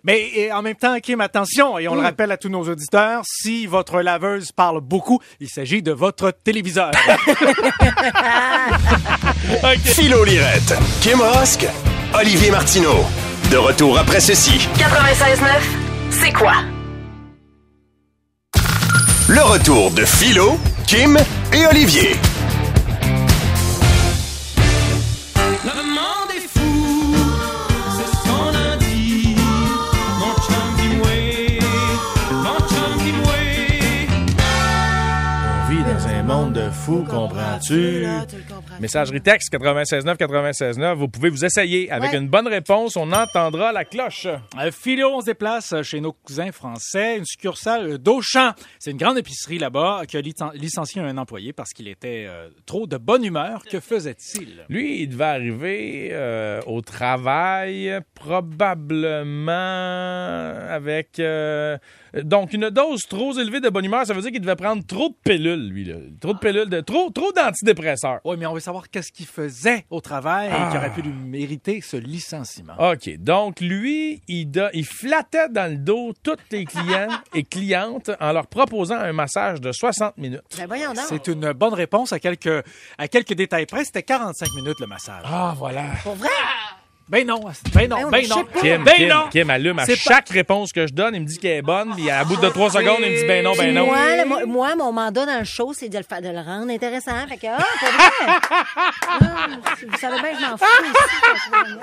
Mais 0.02 0.30
et 0.34 0.52
en 0.52 0.62
même 0.62 0.74
temps, 0.76 0.98
Kim, 1.00 1.20
attention, 1.20 1.78
et 1.78 1.88
on 1.88 1.94
le 1.94 2.00
rappelle 2.00 2.32
à 2.32 2.36
tous 2.36 2.48
nos 2.48 2.68
auditeurs, 2.68 3.22
si 3.24 3.66
votre 3.66 4.00
laveuse 4.00 4.52
parle 4.52 4.80
beaucoup, 4.80 5.20
il 5.40 5.48
s'agit 5.48 5.82
de 5.82 5.92
votre 5.92 6.30
téléviseur. 6.30 6.90
Philo 9.84 10.24
Lirette, 10.24 10.74
Kim 11.00 11.20
Rosk, 11.20 11.66
Olivier 12.14 12.50
Martineau. 12.50 13.04
De 13.50 13.56
retour 13.56 13.98
après 13.98 14.20
ceci. 14.20 14.68
96.9, 14.76 15.48
c'est 16.10 16.32
quoi? 16.32 16.54
Le 19.28 19.42
retour 19.42 19.90
de 19.90 20.04
Philo, 20.04 20.58
Kim 20.86 21.16
et 21.52 21.66
Olivier. 21.66 22.16
Fous, 36.84 37.04
comprends-tu? 37.08 38.04
Messagerie 38.80 39.20
texte 39.22 39.52
969 39.54 40.18
969. 40.20 40.98
Vous 40.98 41.08
pouvez 41.08 41.30
vous 41.30 41.44
essayer. 41.44 41.90
Avec 41.90 42.12
Ouais. 42.12 42.18
une 42.18 42.28
bonne 42.28 42.46
réponse, 42.46 42.96
on 42.96 43.10
entendra 43.12 43.72
la 43.72 43.84
cloche. 43.84 44.26
Euh, 44.26 44.70
Philo, 44.70 45.08
on 45.14 45.20
se 45.20 45.26
déplace 45.26 45.72
euh, 45.72 45.82
chez 45.82 46.00
nos 46.00 46.12
cousins 46.12 46.52
français, 46.52 47.16
une 47.16 47.24
succursale 47.24 47.96
d'Auchan. 47.98 48.52
C'est 48.78 48.90
une 48.90 48.98
grande 48.98 49.16
épicerie 49.18 49.58
là-bas 49.58 50.02
qui 50.06 50.16
a 50.18 50.20
licen- 50.20 50.52
licencié 50.54 51.00
un 51.00 51.16
employé 51.16 51.52
parce 51.54 51.72
qu'il 51.72 51.88
était 51.88 52.26
euh, 52.28 52.48
trop 52.66 52.86
de 52.86 52.98
bonne 52.98 53.24
humeur. 53.24 53.62
Que 53.70 53.80
faisait-il? 53.80 54.64
Lui, 54.68 55.02
il 55.02 55.08
devait 55.08 55.24
arriver 55.24 56.08
euh, 56.12 56.60
au 56.66 56.82
travail 56.82 57.98
probablement 58.14 59.52
avec 60.68 61.18
euh, 61.18 61.78
donc 62.22 62.52
une 62.52 62.68
dose 62.70 63.02
trop 63.08 63.32
élevée 63.38 63.60
de 63.60 63.68
bonne 63.70 63.84
humeur. 63.86 64.04
Ça 64.06 64.12
veut 64.14 64.20
dire 64.20 64.32
qu'il 64.32 64.40
devait 64.40 64.56
prendre 64.56 64.84
trop 64.86 65.08
de 65.08 65.14
pilules, 65.24 65.68
lui. 65.68 65.84
Là. 65.84 65.94
Trop 66.20 66.34
de 66.34 66.38
pilules, 66.38 66.68
de, 66.74 66.80
trop, 66.80 67.10
trop 67.10 67.32
d'antidépresseurs. 67.32 68.20
Oui, 68.24 68.36
mais 68.38 68.46
on 68.46 68.54
veut 68.54 68.60
savoir 68.60 68.90
qu'est-ce 68.90 69.12
qu'il 69.12 69.26
faisait 69.26 69.84
au 69.90 70.00
travail 70.00 70.48
et 70.48 70.50
qui 70.50 70.56
Ah. 70.58 70.76
aurait 70.78 70.90
pu 70.92 71.02
lui 71.02 71.12
mériter 71.12 71.80
ce 71.80 71.96
licenciement. 71.96 72.74
OK. 72.78 73.16
Donc, 73.18 73.60
lui, 73.60 74.22
il, 74.28 74.46
do- 74.50 74.68
il 74.72 74.84
flattait 74.84 75.48
dans 75.48 75.70
le 75.70 75.78
dos 75.78 76.12
tous 76.22 76.36
les 76.50 76.64
clients 76.64 77.08
et 77.34 77.42
clientes 77.44 78.10
en 78.20 78.32
leur 78.32 78.46
proposant 78.46 78.96
un 78.96 79.12
massage 79.12 79.60
de 79.60 79.72
60 79.72 80.16
minutes. 80.18 80.42
Ben. 80.68 80.94
C'est 81.08 81.28
une 81.28 81.52
bonne 81.52 81.74
réponse 81.74 82.12
à 82.12 82.18
quelques, 82.18 82.64
à 82.98 83.08
quelques 83.08 83.34
détails 83.34 83.66
près. 83.66 83.84
C'était 83.84 84.02
45 84.02 84.48
minutes 84.56 84.80
le 84.80 84.86
massage. 84.86 85.22
Ah, 85.24 85.54
voilà. 85.56 85.84
Pour 86.02 86.14
vrai? 86.14 86.28
Ben 87.06 87.26
non, 87.26 87.38
ben 87.74 87.86
non, 87.86 87.96
Ben 87.96 88.10
ben 88.10 88.28
non. 88.28 88.36
sais 88.36 88.44
pas. 88.44 88.60
Kim, 88.60 88.84
Ben 88.84 88.94
Kim, 88.94 89.08
non. 89.08 89.28
Kim 89.30 89.50
allume 89.50 89.78
à 89.78 89.84
C'est 89.84 89.96
chaque 89.96 90.30
réponse 90.30 90.72
que 90.72 90.86
je 90.86 90.94
donne. 90.94 91.14
Il 91.14 91.20
me 91.20 91.26
dit 91.26 91.38
qu'elle 91.38 91.58
est 91.58 91.62
bonne. 91.62 91.94
Puis 91.94 92.08
à 92.08 92.24
bout 92.24 92.36
de 92.36 92.48
trois 92.48 92.70
secondes, 92.70 92.96
il 93.00 93.10
me 93.12 93.16
dit 93.18 93.26
ben 93.26 93.44
non, 93.44 93.52
ben 93.54 93.74
non. 93.74 93.86
Moi, 93.86 94.16
là, 94.16 94.24
moi, 94.24 94.46
moi, 94.46 94.76
mon 94.76 94.90
mandat 94.90 95.26
dans 95.26 95.38
le 95.38 95.44
show, 95.44 95.74
c'est 95.74 95.90
de 95.90 95.98
le, 95.98 96.04
faire, 96.04 96.22
de 96.22 96.30
le 96.30 96.40
rendre 96.40 96.72
intéressant. 96.72 97.12
Fait 97.28 97.36
que, 97.36 97.46
ah, 97.46 97.58
pas 97.58 97.90
vrai? 97.90 98.38
Ah, 99.06 99.48
vous 99.86 99.98
savez 99.98 100.20
bien 100.20 100.32
que 100.32 100.38
je 100.38 100.50
m'en 100.50 100.56
fous 100.56 100.64
aussi. 100.64 101.74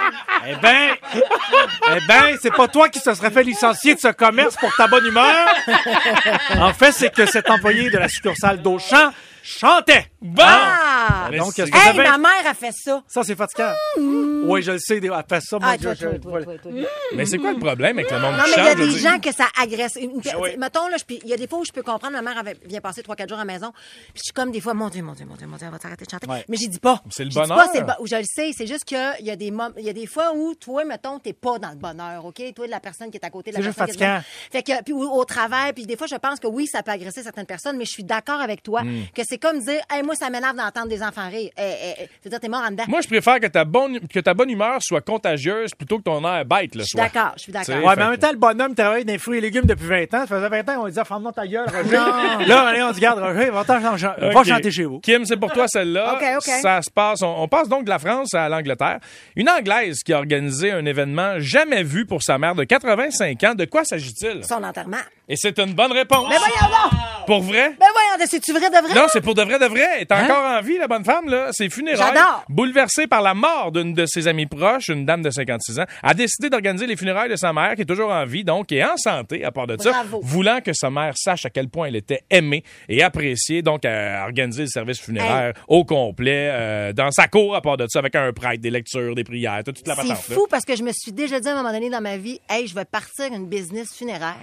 Eh 0.47 0.56
ben, 0.62 0.95
eh 1.15 2.00
ben, 2.07 2.38
c'est 2.41 2.53
pas 2.53 2.67
toi 2.67 2.89
qui 2.89 3.00
se 3.00 3.13
serait 3.13 3.29
fait 3.29 3.44
licencier 3.44 3.94
de 3.95 4.00
ce 4.00 4.09
commerce 4.09 4.56
pour 4.57 4.75
ta 4.75 4.88
bonne 4.88 5.06
humeur. 5.06 5.47
En 6.57 6.74
fait, 6.74 6.91
c'est 6.91 7.13
que 7.13 7.25
cet 7.25 7.50
employé 7.50 7.89
de 7.89 7.97
la 7.97 8.07
succursale 8.07 8.62
d'Auchan 8.62 9.12
chantait. 9.43 10.07
Bon! 10.21 10.43
Ah! 10.45 11.27
Mais 11.31 11.38
Donc, 11.38 11.53
que 11.55 11.61
Hey, 11.63 11.97
ma 11.97 12.17
mère 12.17 12.47
a 12.47 12.53
fait 12.53 12.71
ça. 12.73 13.01
Ça, 13.07 13.23
c'est 13.23 13.35
fatigant. 13.35 13.71
Oui, 13.97 14.61
je 14.61 14.71
le 14.71 14.79
sais, 14.79 14.97
elle 14.97 15.11
fait 15.29 15.41
ça. 15.41 15.57
Moi, 15.59 15.69
Ah, 15.71 15.75
je- 15.77 15.83
toi, 15.83 15.93
je- 15.93 15.99
toi, 15.99 16.09
toi, 16.19 16.19
voilà. 16.31 16.45
toi, 16.45 16.57
toi. 16.57 16.71
Mais 17.15 17.25
c'est 17.25 17.38
quoi 17.38 17.51
le 17.53 17.59
problème 17.59 17.97
avec 17.99 18.11
le 18.11 18.19
monde 18.19 18.35
Non, 18.38 18.43
qui 18.43 18.49
mais 18.51 18.55
il 18.57 18.63
y 18.63 18.67
a 18.67 18.71
je 18.71 18.75
des 18.77 18.83
veux 18.85 18.89
dire? 18.99 19.11
gens 19.11 19.19
que 19.19 19.31
ça 19.33 19.45
agresse. 19.59 19.95
Une- 19.99 20.21
oui. 20.39 20.49
Mettons, 20.57 20.88
là, 20.88 20.97
je 20.97 21.03
il 21.23 21.27
y 21.29 21.33
a 21.33 21.38
des 21.38 21.47
fois 21.47 21.59
où 21.59 21.65
je 21.65 21.71
peux 21.71 21.83
comprendre, 21.83 22.13
ma 22.13 22.21
mère 22.21 22.38
avait- 22.38 22.57
vient 22.65 22.81
passer 22.81 23.01
3-4 23.03 23.29
jours 23.29 23.39
à 23.39 23.45
la 23.45 23.51
maison, 23.53 23.71
puis 23.71 24.13
je 24.15 24.21
suis 24.25 24.33
comme 24.33 24.51
des 24.51 24.61
fois, 24.61 24.73
mon 24.73 24.89
Dieu, 24.89 25.01
mon 25.03 25.13
Dieu, 25.13 25.25
mon 25.25 25.35
Dieu, 25.35 25.47
mon 25.47 25.57
Dieu, 25.57 25.65
elle 25.67 25.71
va 25.73 25.79
t'arrêter 25.79 26.05
de 26.05 26.09
chanter. 26.09 26.27
Ouais. 26.27 26.45
Mais 26.47 26.57
j'y 26.57 26.69
dis 26.69 26.79
pas. 26.79 27.01
C'est 27.09 27.23
le 27.23 27.29
J'y 27.31 27.35
dis 27.35 27.41
bonheur. 27.41 27.57
pas, 27.57 27.67
c'est 27.73 27.81
le 27.81 27.85
je 28.05 28.15
le 28.15 28.23
sais, 28.23 28.51
c'est 28.55 28.67
juste 28.67 28.85
qu'il 28.85 29.15
y 29.21 29.31
a 29.31 29.35
des 29.35 29.51
mom- 29.51 29.73
il 29.77 29.85
y 29.85 29.89
a 29.89 29.93
des 29.93 30.07
fois 30.07 30.33
où, 30.35 30.55
toi, 30.55 30.83
mettons, 30.85 31.19
t'es 31.19 31.33
pas 31.33 31.59
dans 31.59 31.69
le 31.69 31.75
bonheur, 31.75 32.25
OK? 32.25 32.41
Toi, 32.55 32.67
la 32.67 32.79
personne 32.79 33.09
qui 33.11 33.17
est 33.17 33.25
à 33.25 33.29
côté 33.29 33.51
de 33.51 33.55
la 33.57 33.61
C'est 33.61 33.65
juste 33.67 33.77
personne 33.77 33.95
qui 33.95 34.03
est 34.03 34.07
fatigant. 34.07 34.21
devant. 34.21 34.51
Fait 34.51 34.63
que, 34.63 34.83
puis 34.83 34.93
au, 34.93 35.11
au 35.11 35.25
travail, 35.25 35.73
puis 35.73 35.85
des 35.85 35.95
fois, 35.97 36.07
je 36.07 36.15
pense 36.15 36.39
que 36.39 36.47
oui, 36.47 36.67
ça 36.67 36.83
peut 36.83 36.91
agresser 36.91 37.23
certaines 37.23 37.45
personnes, 37.45 37.77
mais 37.77 37.85
je 37.85 37.91
suis 37.91 38.03
d'accord 38.03 38.41
avec 38.41 38.63
toi 38.63 38.83
Hmm. 38.83 39.03
que 39.13 39.21
c'est 39.31 39.37
comme 39.37 39.59
dire, 39.59 39.79
hey, 39.89 40.03
moi, 40.03 40.13
ça 40.13 40.29
m'énerve 40.29 40.57
d'entendre 40.57 40.89
des 40.89 41.01
enfants 41.01 41.29
rire. 41.29 41.51
Eh, 41.57 41.61
eh, 41.61 41.93
eh, 42.01 42.09
C'est-à-dire, 42.19 42.41
t'es 42.41 42.49
mort 42.49 42.63
en 42.67 42.71
dedans. 42.71 42.83
Moi, 42.89 42.99
je 42.99 43.07
préfère 43.07 43.39
que 43.39 43.47
ta 43.47 43.63
bonne, 43.63 43.97
que 44.09 44.19
ta 44.19 44.33
bonne 44.33 44.49
humeur 44.49 44.79
soit 44.81 44.99
contagieuse 44.99 45.71
plutôt 45.73 45.99
que 45.99 46.03
ton 46.03 46.21
air 46.25 46.43
bête 46.43 46.75
le 46.75 46.81
je 46.81 46.87
suis 46.87 46.97
d'accord, 46.97 47.31
je 47.37 47.43
suis 47.43 47.51
d'accord. 47.53 47.75
Ouais, 47.75 47.95
mais 47.95 48.03
en 48.03 48.09
même 48.09 48.19
temps, 48.19 48.31
le 48.33 48.37
bonhomme 48.37 48.75
travaille 48.75 49.05
dans 49.05 49.13
les 49.13 49.17
fruits 49.19 49.37
et 49.37 49.41
légumes 49.41 49.63
depuis 49.63 49.85
20 49.87 50.03
ans. 50.15 50.25
Ça 50.25 50.27
faisait 50.27 50.49
20 50.49 50.69
ans 50.69 50.75
qu'on 50.75 50.85
lui 50.85 50.91
disait, 50.91 51.05
ferme 51.05 51.31
ta 51.33 51.47
gueule, 51.47 51.65
Roger. 51.69 52.45
Là, 52.47 52.67
allez, 52.67 52.83
on 52.83 52.91
dit, 52.91 52.99
garde, 52.99 53.19
Roger, 53.19 53.49
va, 53.51 53.63
t'en- 53.63 53.79
va 53.79 53.93
OK. 53.93 54.45
chanter 54.45 54.69
chez 54.71 54.83
vous. 54.83 54.99
Kim, 54.99 55.23
c'est 55.25 55.37
pour 55.37 55.53
toi 55.53 55.65
celle-là. 55.69 56.15
OK, 56.15 56.23
OK. 56.37 56.53
Ça 56.61 56.81
se 56.81 56.91
passe. 56.91 57.21
On, 57.21 57.43
on 57.43 57.47
passe 57.47 57.69
donc 57.69 57.85
de 57.85 57.89
la 57.89 57.99
France 57.99 58.33
à 58.33 58.49
l'Angleterre. 58.49 58.99
Une 59.37 59.49
Anglaise 59.49 59.99
qui 60.03 60.11
a 60.11 60.17
organisé 60.17 60.71
un 60.71 60.85
événement 60.85 61.35
jamais 61.39 61.83
vu 61.83 62.05
pour 62.05 62.21
sa 62.21 62.37
mère 62.37 62.53
de 62.55 62.65
85 62.65 63.43
ans. 63.45 63.55
De 63.55 63.63
quoi 63.63 63.85
s'agit-il? 63.85 64.43
Son 64.43 64.61
enterrement. 64.61 64.97
Et 65.31 65.37
c'est 65.37 65.57
une 65.59 65.73
bonne 65.73 65.93
réponse. 65.93 66.25
Mais 66.29 66.35
voyons 66.37 66.73
donc! 66.91 66.99
Pour 67.25 67.41
vrai? 67.41 67.69
Ben 67.79 67.85
voyons, 67.93 68.25
c'est-tu 68.29 68.51
vrai 68.51 68.69
de 68.69 68.75
vrai? 68.85 68.93
Non, 68.93 69.07
c'est 69.09 69.21
pour 69.21 69.33
de 69.33 69.43
vrai, 69.43 69.57
de 69.59 69.65
vrai. 69.65 69.87
Elle 69.95 70.01
est 70.01 70.11
encore 70.11 70.43
en 70.43 70.59
vie, 70.59 70.77
la 70.77 70.89
bonne 70.89 71.05
femme, 71.05 71.29
là? 71.29 71.49
C'est 71.53 71.69
funérailles. 71.69 72.11
J'adore. 72.13 72.43
Bouleversée 72.50 73.07
par 73.07 73.21
la 73.21 73.33
mort 73.33 73.71
d'une 73.71 73.93
de 73.93 74.05
ses 74.05 74.27
amies 74.27 74.45
proches, 74.47 74.89
une 74.89 75.05
dame 75.05 75.21
de 75.21 75.29
56 75.29 75.79
ans, 75.79 75.85
a 76.03 76.13
décidé 76.13 76.50
d'organiser 76.50 76.88
les 76.88 76.97
funérailles 76.97 77.29
de 77.29 77.38
sa 77.38 77.53
mère, 77.53 77.75
qui 77.75 77.83
est 77.83 77.85
toujours 77.85 78.11
en 78.11 78.25
vie, 78.25 78.43
donc, 78.43 78.73
et 78.73 78.83
en 78.83 78.97
santé, 78.97 79.45
à 79.45 79.51
part 79.51 79.67
de 79.67 79.77
ça. 79.81 79.91
Bravo. 79.91 80.19
Voulant 80.21 80.59
que 80.59 80.73
sa 80.73 80.89
mère 80.89 81.13
sache 81.15 81.45
à 81.45 81.50
quel 81.50 81.69
point 81.69 81.88
elle 81.88 81.95
était 81.95 82.23
aimée 82.29 82.65
et 82.89 83.01
appréciée, 83.01 83.61
donc, 83.61 83.85
a 83.85 84.23
organisé 84.23 84.63
le 84.63 84.69
service 84.69 85.00
funéraire 85.00 85.53
au 85.69 85.85
complet, 85.85 86.50
euh, 86.51 86.91
dans 86.91 87.11
sa 87.11 87.29
cour, 87.29 87.55
à 87.55 87.61
part 87.61 87.77
de 87.77 87.85
ça, 87.88 88.00
avec 88.00 88.15
un 88.15 88.33
prêtre, 88.33 88.61
des 88.61 88.71
lectures, 88.71 89.15
des 89.15 89.23
prières, 89.23 89.63
toute 89.63 89.88
la 89.88 89.95
C'est 89.95 90.01
patente, 90.01 90.27
là. 90.29 90.35
fou 90.35 90.47
parce 90.50 90.65
que 90.65 90.75
je 90.75 90.83
me 90.83 90.91
suis 90.91 91.13
déjà 91.13 91.39
dit 91.39 91.47
à 91.47 91.53
un 91.53 91.55
moment 91.55 91.71
donné 91.71 91.89
dans 91.89 92.01
ma 92.01 92.17
vie, 92.17 92.41
hey, 92.50 92.67
je 92.67 92.75
vais 92.75 92.83
partir 92.85 93.27
une 93.31 93.47
business 93.47 93.95
funéraire 93.95 94.35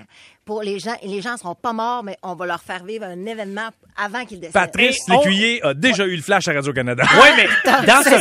pour 0.48 0.62
les 0.62 0.78
gens. 0.78 0.94
Et 1.02 1.08
les 1.08 1.20
gens 1.20 1.36
seront 1.36 1.54
pas 1.54 1.74
morts, 1.74 2.02
mais 2.02 2.16
on 2.22 2.34
va 2.34 2.46
leur 2.46 2.62
faire 2.62 2.82
vivre 2.82 3.04
un 3.04 3.26
événement 3.26 3.68
avant 4.02 4.24
qu'ils 4.24 4.40
décèdent. 4.40 4.54
Patrice 4.54 4.96
Et 5.06 5.12
on- 5.12 5.18
Lécuyer 5.20 5.62
a 5.62 5.74
déjà 5.74 6.06
eu 6.06 6.16
le 6.16 6.22
flash 6.22 6.48
à 6.48 6.54
Radio-Canada. 6.54 7.04
Oui, 7.06 7.28
mais 7.36 7.46
dans 7.86 8.02
ce 8.02 8.08
ils 8.08 8.20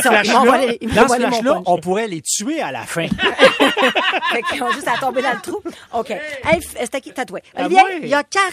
flash-là, 0.90 1.40
ils 1.40 1.62
on 1.64 1.78
pourrait 1.78 2.06
les 2.06 2.20
tuer 2.20 2.60
à 2.60 2.70
la 2.70 2.82
fin. 2.82 3.06
Qu'ils 4.50 4.62
ont 4.62 4.70
juste 4.72 4.88
à 4.88 4.98
tomber 4.98 5.22
dans 5.22 5.32
le 5.32 5.40
trou. 5.40 5.58
OK. 5.94 6.10
Hey, 6.10 6.58
f- 6.60 6.76
c'était 6.80 7.00
qui? 7.00 7.12
Tatoué? 7.12 7.42
Ah, 7.56 7.66
il 8.02 8.08
y 8.08 8.14
a 8.14 8.22
40 8.22 8.52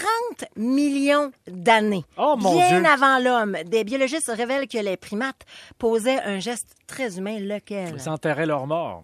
millions 0.56 1.32
d'années, 1.48 2.04
Oh, 2.18 2.36
mon 2.38 2.56
bien 2.56 2.80
Dieu. 2.80 2.90
avant 2.90 3.20
l'homme, 3.20 3.58
des 3.66 3.84
biologistes 3.84 4.32
révèlent 4.34 4.68
que 4.68 4.78
les 4.78 4.96
primates 4.98 5.42
posaient 5.78 6.22
un 6.24 6.40
geste 6.40 6.68
très 6.88 7.18
humain, 7.18 7.40
lequel? 7.40 7.94
Ils 7.98 8.10
enterraient 8.10 8.46
leurs 8.46 8.68
morts. 8.68 9.04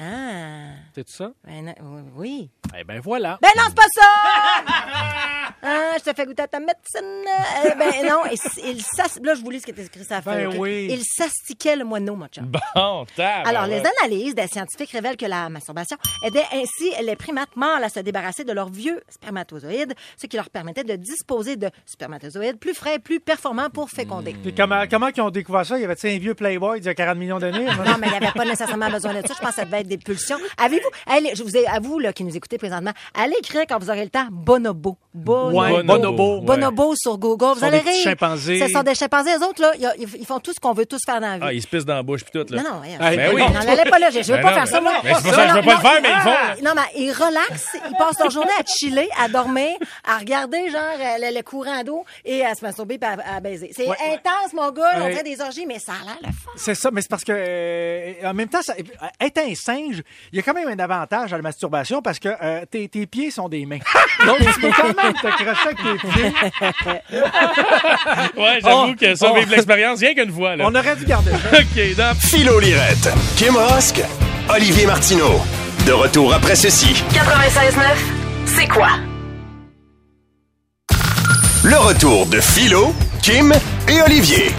Ah, 0.00 0.72
C'est 0.94 1.04
tout 1.04 1.12
ça? 1.12 1.32
ben 1.44 1.74
oui. 2.14 2.50
Eh 2.76 2.84
ben 2.84 3.00
voilà. 3.00 3.38
Ben 3.42 3.50
non, 3.56 3.64
c'est 3.68 3.74
pas 3.74 3.88
ça! 3.94 5.49
Ah, 5.62 5.94
je 5.98 6.10
te 6.10 6.14
fais 6.16 6.24
goûter 6.26 6.42
à 6.42 6.48
ta 6.48 6.58
médecine. 6.58 7.24
Eh 7.66 7.74
ben 7.76 8.08
non, 8.08 8.22
il, 8.30 8.38
il 8.64 8.82
là, 9.22 9.34
je 9.34 9.42
vous 9.42 9.50
lis 9.50 9.60
ce 9.60 9.64
qui 9.66 9.72
était 9.72 9.84
écrit 9.84 10.04
sur 10.04 10.14
la 10.14 10.22
feuille. 10.22 10.46
Ben 10.48 10.56
oui. 10.58 10.88
Il 10.90 11.02
s'astiquait 11.04 11.76
le 11.76 11.84
moineau, 11.84 12.16
mon 12.16 12.26
chum. 12.28 12.46
Bon, 12.46 13.04
tabarouette. 13.16 13.46
Alors, 13.46 13.66
les 13.66 13.82
analyses 14.00 14.34
des 14.34 14.46
scientifiques 14.46 14.90
révèlent 14.90 15.16
que 15.16 15.26
la 15.26 15.48
masturbation 15.48 15.96
aidait 16.24 16.46
ainsi 16.52 16.92
les 17.02 17.16
primates 17.16 17.54
mâles 17.56 17.84
à 17.84 17.88
se 17.88 18.00
débarrasser 18.00 18.44
de 18.44 18.52
leurs 18.52 18.70
vieux 18.70 19.02
spermatozoïdes, 19.08 19.94
ce 20.20 20.26
qui 20.26 20.36
leur 20.36 20.50
permettait 20.50 20.84
de 20.84 20.96
disposer 20.96 21.56
de 21.56 21.70
spermatozoïdes 21.86 22.58
plus 22.58 22.74
frais 22.74 22.98
plus 22.98 23.20
performants 23.20 23.70
pour 23.70 23.90
féconder. 23.90 24.34
Puis 24.42 24.54
comment, 24.54 24.84
comment 24.90 25.08
ils 25.14 25.20
ont 25.20 25.30
découvert 25.30 25.66
ça? 25.66 25.78
Il 25.78 25.82
y 25.82 25.84
avait 25.84 25.96
un 26.02 26.18
vieux 26.18 26.34
Playboy 26.34 26.80
d'il 26.80 26.86
y 26.86 26.90
a 26.90 26.94
40 26.94 27.18
millions 27.18 27.38
d'années? 27.38 27.64
Non, 27.64 27.96
mais 28.00 28.06
il 28.06 28.10
n'y 28.10 28.16
avait 28.16 28.32
pas 28.32 28.44
nécessairement 28.44 28.90
besoin 28.90 29.14
de 29.14 29.26
ça. 29.26 29.34
Je 29.34 29.40
pense 29.40 29.50
que 29.50 29.56
ça 29.56 29.64
devait 29.64 29.80
être 29.80 29.88
des 29.88 29.98
pulsions. 29.98 30.38
Avez-vous, 30.58 30.88
je 31.34 31.42
vous 31.42 31.56
ai, 31.56 31.66
à 31.66 31.80
vous 31.80 31.98
là, 31.98 32.12
qui 32.12 32.24
nous 32.24 32.36
écoutez 32.36 32.58
présentement, 32.58 32.92
allez 33.14 33.36
écrire 33.38 33.64
quand 33.68 33.78
vous 33.78 33.90
aurez 33.90 34.04
le 34.04 34.10
temps 34.10 34.26
bonobo. 34.30 34.96
Bonobo. 35.12 35.49
Ouais, 35.52 35.82
bonobo. 35.82 36.38
Ouais. 36.38 36.44
Bonobo 36.46 36.94
sur 36.96 37.18
Google. 37.18 37.58
Vous 37.58 37.64
allez 37.64 37.78
rire. 37.78 37.92
chimpanzés. 38.02 38.60
Ce 38.66 38.72
sont 38.72 38.82
des 38.82 38.94
chimpanzés. 38.94 39.30
Les 39.38 39.44
autres, 39.44 39.60
là, 39.62 39.72
ils, 39.98 40.06
ils 40.18 40.26
font 40.26 40.38
tout 40.40 40.52
ce 40.52 40.60
qu'on 40.60 40.72
veut 40.72 40.86
tous 40.86 41.00
faire 41.04 41.20
dans 41.20 41.28
la 41.28 41.36
vie. 41.38 41.44
Ah, 41.46 41.52
ils 41.52 41.62
se 41.62 41.66
pissent 41.66 41.84
dans 41.84 41.94
la 41.96 42.02
bouche 42.02 42.22
puis 42.24 42.32
tout, 42.32 42.52
là. 42.54 42.62
Non, 42.62 42.70
non, 42.74 42.80
rien. 42.80 42.96
Ah, 43.00 43.10
Ben 43.16 43.34
oui. 43.34 43.42
Non, 43.42 43.60
n'allez 43.64 43.90
pas 43.90 43.98
là. 43.98 44.10
Je 44.10 44.18
veux 44.18 44.36
Ben 44.36 44.42
pas 44.42 44.54
faire 44.54 44.66
ça, 44.68 44.80
moi. 44.80 44.92
mais 45.04 45.14
c'est 45.14 45.22
pour 45.22 45.34
ça 45.34 45.42
que 45.44 45.50
je 45.50 45.54
veux 45.56 45.62
pas 45.62 45.74
le 45.74 45.80
faire, 45.80 46.02
mais 46.02 46.08
ils 46.10 46.20
font. 46.20 46.64
Non, 46.64 46.72
mais 46.74 47.00
ils 47.02 47.12
relaxent. 47.12 47.76
Ils 47.90 47.96
passent 47.96 48.18
leur 48.18 48.30
journée 48.30 48.50
à 48.58 48.64
chiller, 48.66 49.08
à 49.22 49.28
dormir, 49.28 49.72
à 50.06 50.18
regarder, 50.18 50.70
genre, 50.70 50.80
euh, 50.98 51.16
le, 51.30 51.36
le 51.36 51.42
courant 51.42 51.82
d'eau 51.84 52.04
et 52.24 52.44
à 52.44 52.54
se 52.54 52.64
masturber 52.64 52.98
puis 52.98 53.08
à, 53.10 53.36
à 53.36 53.40
baiser. 53.40 53.70
C'est 53.76 53.86
Ouais. 53.88 53.96
intense, 54.12 54.52
mon 54.52 54.70
gars. 54.70 54.90
On 54.96 55.04
Ouais. 55.04 55.12
fait 55.16 55.22
des 55.22 55.40
orgies, 55.40 55.66
mais 55.66 55.78
ça 55.78 55.92
a 55.92 56.04
l'air 56.04 56.18
le 56.22 56.28
fun. 56.28 56.50
C'est 56.56 56.74
ça, 56.74 56.90
mais 56.92 57.00
c'est 57.02 57.10
parce 57.10 57.24
que 57.24 57.32
euh, 57.34 58.12
en 58.24 58.34
même 58.34 58.48
temps, 58.48 58.62
ça, 58.62 58.74
être 59.20 59.38
un 59.38 59.54
singe, 59.54 60.02
il 60.32 60.36
y 60.36 60.38
a 60.38 60.42
quand 60.42 60.54
même 60.54 60.68
un 60.68 60.78
avantage 60.82 61.32
à 61.32 61.36
la 61.36 61.42
masturbation 61.42 62.02
parce 62.02 62.18
que 62.18 62.28
euh, 62.42 62.64
tes, 62.70 62.88
tes 62.88 63.06
pieds 63.06 63.30
sont 63.30 63.48
des 63.48 63.66
mains. 63.66 63.78
Donc 64.26 64.38
tu 64.38 64.60
peux 64.60 64.70
quand 64.76 65.02
même 65.02 65.14
te 65.14 65.26
tes 65.44 66.08
pieds. 66.08 66.30
Ouais, 68.36 68.58
j'avoue 68.62 68.86
Oh, 68.90 68.94
que 68.98 69.14
ça, 69.14 69.28
oh. 69.30 69.34
vive 69.38 69.50
l'expérience 69.50 70.00
rien 70.00 70.14
qu'une 70.14 70.32
fois, 70.32 70.56
là. 70.56 70.64
On 70.66 70.74
aurait 70.74 70.96
dû 70.96 71.04
garder 71.04 71.30
ça. 71.32 71.58
OK, 71.60 71.96
dans 71.96 72.14
Philo 72.14 72.58
Lirette, 72.60 73.08
Kim 73.36 73.56
Rosk, 73.56 74.00
Olivier 74.48 74.86
Martineau. 74.86 75.40
De 75.86 75.92
retour 75.92 76.34
après 76.34 76.56
ceci. 76.56 77.02
96.9, 77.12 77.82
c'est 78.46 78.66
quoi? 78.68 78.88
Le 81.64 81.76
retour 81.78 82.26
de 82.26 82.40
Philo, 82.40 82.94
Kim 83.22 83.52
et 83.88 84.00
Olivier. 84.02 84.50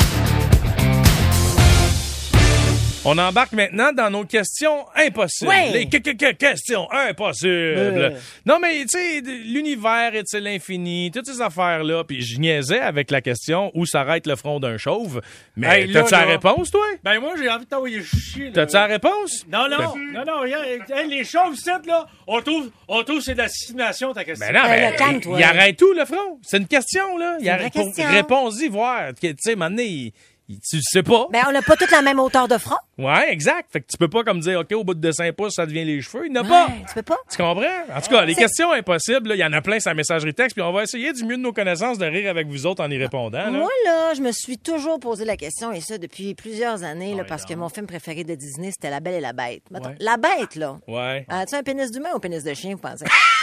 On 3.03 3.17
embarque 3.17 3.53
maintenant 3.53 3.91
dans 3.93 4.12
nos 4.12 4.25
questions 4.25 4.86
impossibles. 4.96 5.50
Ouais. 5.50 5.72
Les 5.74 5.89
que- 5.89 5.98
que- 5.98 6.12
que- 6.12 6.34
questions 6.34 6.88
impossibles. 6.91 7.50
Euh. 7.50 8.10
Non, 8.46 8.60
mais 8.62 8.81
tu 8.81 8.89
sais, 8.89 9.22
l'univers 9.22 10.13
est 10.13 10.31
l'infini, 10.36 11.10
toutes 11.12 11.25
ces 11.25 11.41
affaires-là. 11.41 12.03
Puis 12.03 12.22
je 12.22 12.39
niaisais 12.39 12.79
avec 12.79 13.10
la 13.10 13.22
question 13.22 13.72
où 13.74 13.88
s'arrête 13.88 14.27
le 14.27 14.36
front 14.36 14.60
d'un 14.60 14.77
chauve? 14.77 15.20
Mais 15.58 15.81
Hey, 15.86 15.91
t'as-tu 15.91 16.12
la 16.12 16.25
réponse, 16.25 16.70
toi? 16.70 16.86
Ben 17.03 17.20
moi, 17.20 17.34
j'ai 17.39 17.50
envie 17.50 17.65
de 17.65 17.70
t'envoyer 17.70 18.03
chier. 18.03 18.46
là. 18.46 18.51
T'as-tu 18.53 18.74
la 18.75 18.86
réponse? 18.86 19.46
Non, 19.51 19.67
non, 19.67 19.96
non, 20.13 20.24
non, 20.24 20.43
hey, 20.46 20.79
les 21.10 21.24
chauves, 21.24 21.55
ici, 21.55 21.70
là, 21.88 22.05
on 22.27 22.39
trouve, 22.41 22.70
on 22.88 23.01
trouve 23.03 23.20
c'est 23.22 23.34
de 23.34 23.39
la 23.39 23.48
simulation, 23.50 24.13
ta 24.13 24.24
question. 24.24 24.46
Ben 24.46 24.53
non, 24.62 24.70
Ben, 24.70 24.79
ben, 24.91 24.96
calme-toi. 24.96 25.39
il 25.39 25.43
arrête 25.43 25.75
tout, 25.75 25.91
le 25.93 26.05
front? 26.05 26.38
C'est 26.43 26.58
une 26.58 26.67
question, 26.67 27.17
là. 27.17 27.38
Il 27.39 27.46
une 27.46 27.50
arrête, 27.50 27.74
vraie 27.74 27.84
pour- 27.84 27.93
question. 27.96 28.13
Réponds-y, 28.13 28.67
voir. 28.67 29.12
Tu 29.20 29.34
sais, 29.39 29.55
maintenant, 29.55 29.81
il- 29.81 29.89
il- 30.05 30.13
tu 30.48 30.75
le 30.77 30.81
sais 30.83 31.03
pas. 31.03 31.27
Ben, 31.31 31.43
on 31.48 31.51
n'a 31.51 31.62
pas 31.62 31.75
toute 31.77 31.91
la 31.91 32.01
même 32.01 32.19
hauteur 32.19 32.48
de 32.48 32.57
front. 32.57 32.75
Ouais, 32.98 33.31
exact. 33.31 33.69
Fait 33.71 33.79
que 33.81 33.86
tu 33.89 33.98
peux 33.98 34.10
pas 34.10 34.24
comme 34.24 34.39
dire, 34.41 34.60
OK, 34.60 34.71
au 34.74 34.83
bout 34.83 34.93
de 34.93 35.12
5 35.12 35.33
pouces, 35.33 35.53
ça 35.55 35.65
devient 35.65 35.86
les 35.86 36.01
cheveux. 36.01 36.25
Il 36.27 36.33
n'y 36.33 36.39
en 36.39 36.43
a 36.43 36.48
pas. 36.48 36.67
Tu 36.88 36.93
peux 36.93 37.01
pas. 37.03 37.17
Tu 37.29 37.38
comprends? 37.38 37.62
En 37.95 38.01
tout 38.01 38.10
cas, 38.10 38.25
les 38.25 38.33
C'est- 38.33 38.41
questions 38.41 38.71
impossibles, 38.74 39.31
il 39.33 39.39
y 39.39 39.45
en 39.45 39.53
a 39.53 39.62
plein 39.62 39.79
sur 39.79 39.89
la 39.91 39.95
messagerie 39.95 40.33
texte, 40.33 40.55
puis 40.55 40.62
on 40.63 40.71
va 40.74 40.83
essayer 40.83 41.13
du 41.13 41.24
mieux 41.24 41.38
de 41.38 41.41
nos 41.41 41.53
connaissances 41.53 41.98
de 41.98 42.05
rire 42.05 42.29
avec 42.29 42.48
vous 42.48 42.65
autres 42.65 42.83
en 42.83 42.89
y 42.91 42.98
répondant. 42.98 43.38
là. 43.45 43.50
Moi, 43.50 43.69
là, 43.86 44.13
je 44.13 44.21
me 44.21 44.31
suis 44.31 44.57
toujours 44.57 45.00
posé 45.00 45.24
la 45.25 45.38
question, 45.38 45.71
et 45.71 45.79
ça 45.81 45.98
depuis 45.98 46.36
plusieurs 46.36 46.83
années, 46.83 47.15
là, 47.15 47.24
parce 47.24 47.45
que 47.45 47.53
mon 47.53 47.69
film 47.69 47.88
préféré 47.88 48.24
de 48.24 48.36
Disney, 48.36 48.71
c'était 48.71 48.89
La 48.89 49.00
Belle 49.00 49.15
et 49.15 49.21
la 49.21 49.33
Bête. 49.33 49.63
Mettons, 49.71 49.89
Ouais. 49.89 49.95
La 50.00 50.17
Bête, 50.17 50.55
là. 50.55 50.77
Ouais. 50.88 51.25
As-tu 51.29 51.55
un 51.55 51.63
pénis 51.63 51.89
d'humain 51.91 52.10
ou 52.13 52.17
un 52.17 52.19
pénis 52.19 52.43
de 52.43 52.53
chien, 52.53 52.71
vous 52.71 52.77
pensez? 52.77 53.05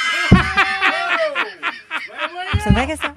C'est 2.62 2.70
une 2.70 2.74
vraie 2.76 2.86
question. 2.86 3.10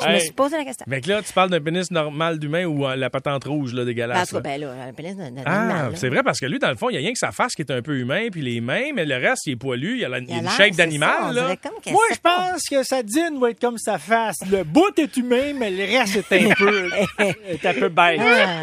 Je 0.00 0.06
me 0.08 0.12
Hey. 0.14 0.20
suis 0.20 0.32
posé 0.32 0.56
la 0.56 0.64
question. 0.64 0.84
Fait 0.88 1.00
que 1.00 1.08
là, 1.08 1.22
tu 1.22 1.32
parles 1.32 1.50
d'un 1.50 1.60
pénis 1.60 1.90
normal 1.90 2.38
d'humain 2.38 2.64
ou 2.66 2.86
euh, 2.86 2.94
la 2.96 3.08
patente 3.10 3.44
rouge, 3.44 3.72
là, 3.72 3.78
Ben, 3.78 3.82
en 3.82 3.86
dégueulasse. 3.86 4.28
tout 4.28 4.36
cas, 4.40 4.42
là? 4.42 4.58
ben 4.58 4.60
là, 4.60 4.84
un 4.88 4.92
pénis 4.92 5.16
d'un 5.16 5.30
d'un 5.30 5.42
Ah, 5.46 5.60
animal. 5.60 5.90
là. 5.92 5.96
c'est 5.96 6.08
vrai 6.08 6.22
parce 6.22 6.38
que 6.40 6.46
lui, 6.46 6.58
dans 6.58 6.68
le 6.68 6.76
fond, 6.76 6.90
il 6.90 6.94
y 6.94 6.96
a 6.96 7.00
rien 7.00 7.12
que 7.12 7.18
sa 7.18 7.32
face 7.32 7.54
qui 7.54 7.62
est 7.62 7.70
un 7.72 7.80
peu 7.82 7.96
humain, 7.98 8.28
puis 8.30 8.42
les 8.42 8.60
mains, 8.60 8.92
mais 8.94 9.04
le 9.06 9.16
reste, 9.16 9.46
il 9.46 9.52
est 9.52 9.56
poilu, 9.56 9.98
il 9.98 10.04
a, 10.04 10.08
la, 10.08 10.18
il 10.18 10.30
a 10.30 10.36
une 10.36 10.42
l'air, 10.42 10.50
shape 10.52 10.66
c'est 10.70 10.72
ça, 10.72 10.72
on 10.72 10.76
d'animal, 10.76 11.34
là. 11.34 11.40
dirait 11.42 11.56
comme 11.56 11.80
qu'elle 11.82 11.92
Moi, 11.94 12.02
je 12.12 12.18
pas. 12.18 12.50
pense 12.50 12.62
que 12.70 12.82
sa 12.82 13.02
dîne 13.02 13.38
va 13.40 13.50
être 13.50 13.60
comme 13.60 13.78
sa 13.78 13.98
face. 13.98 14.36
Le 14.50 14.62
bout 14.64 14.96
est 14.98 15.16
humain, 15.16 15.52
mais 15.58 15.70
le 15.70 15.84
reste 15.98 16.16
est 16.30 16.50
un 16.50 16.54
peu, 16.54 16.90
est 17.48 17.66
un 17.66 17.74
peu 17.74 17.88
bête. 17.88 18.20
Ah, 18.22 18.60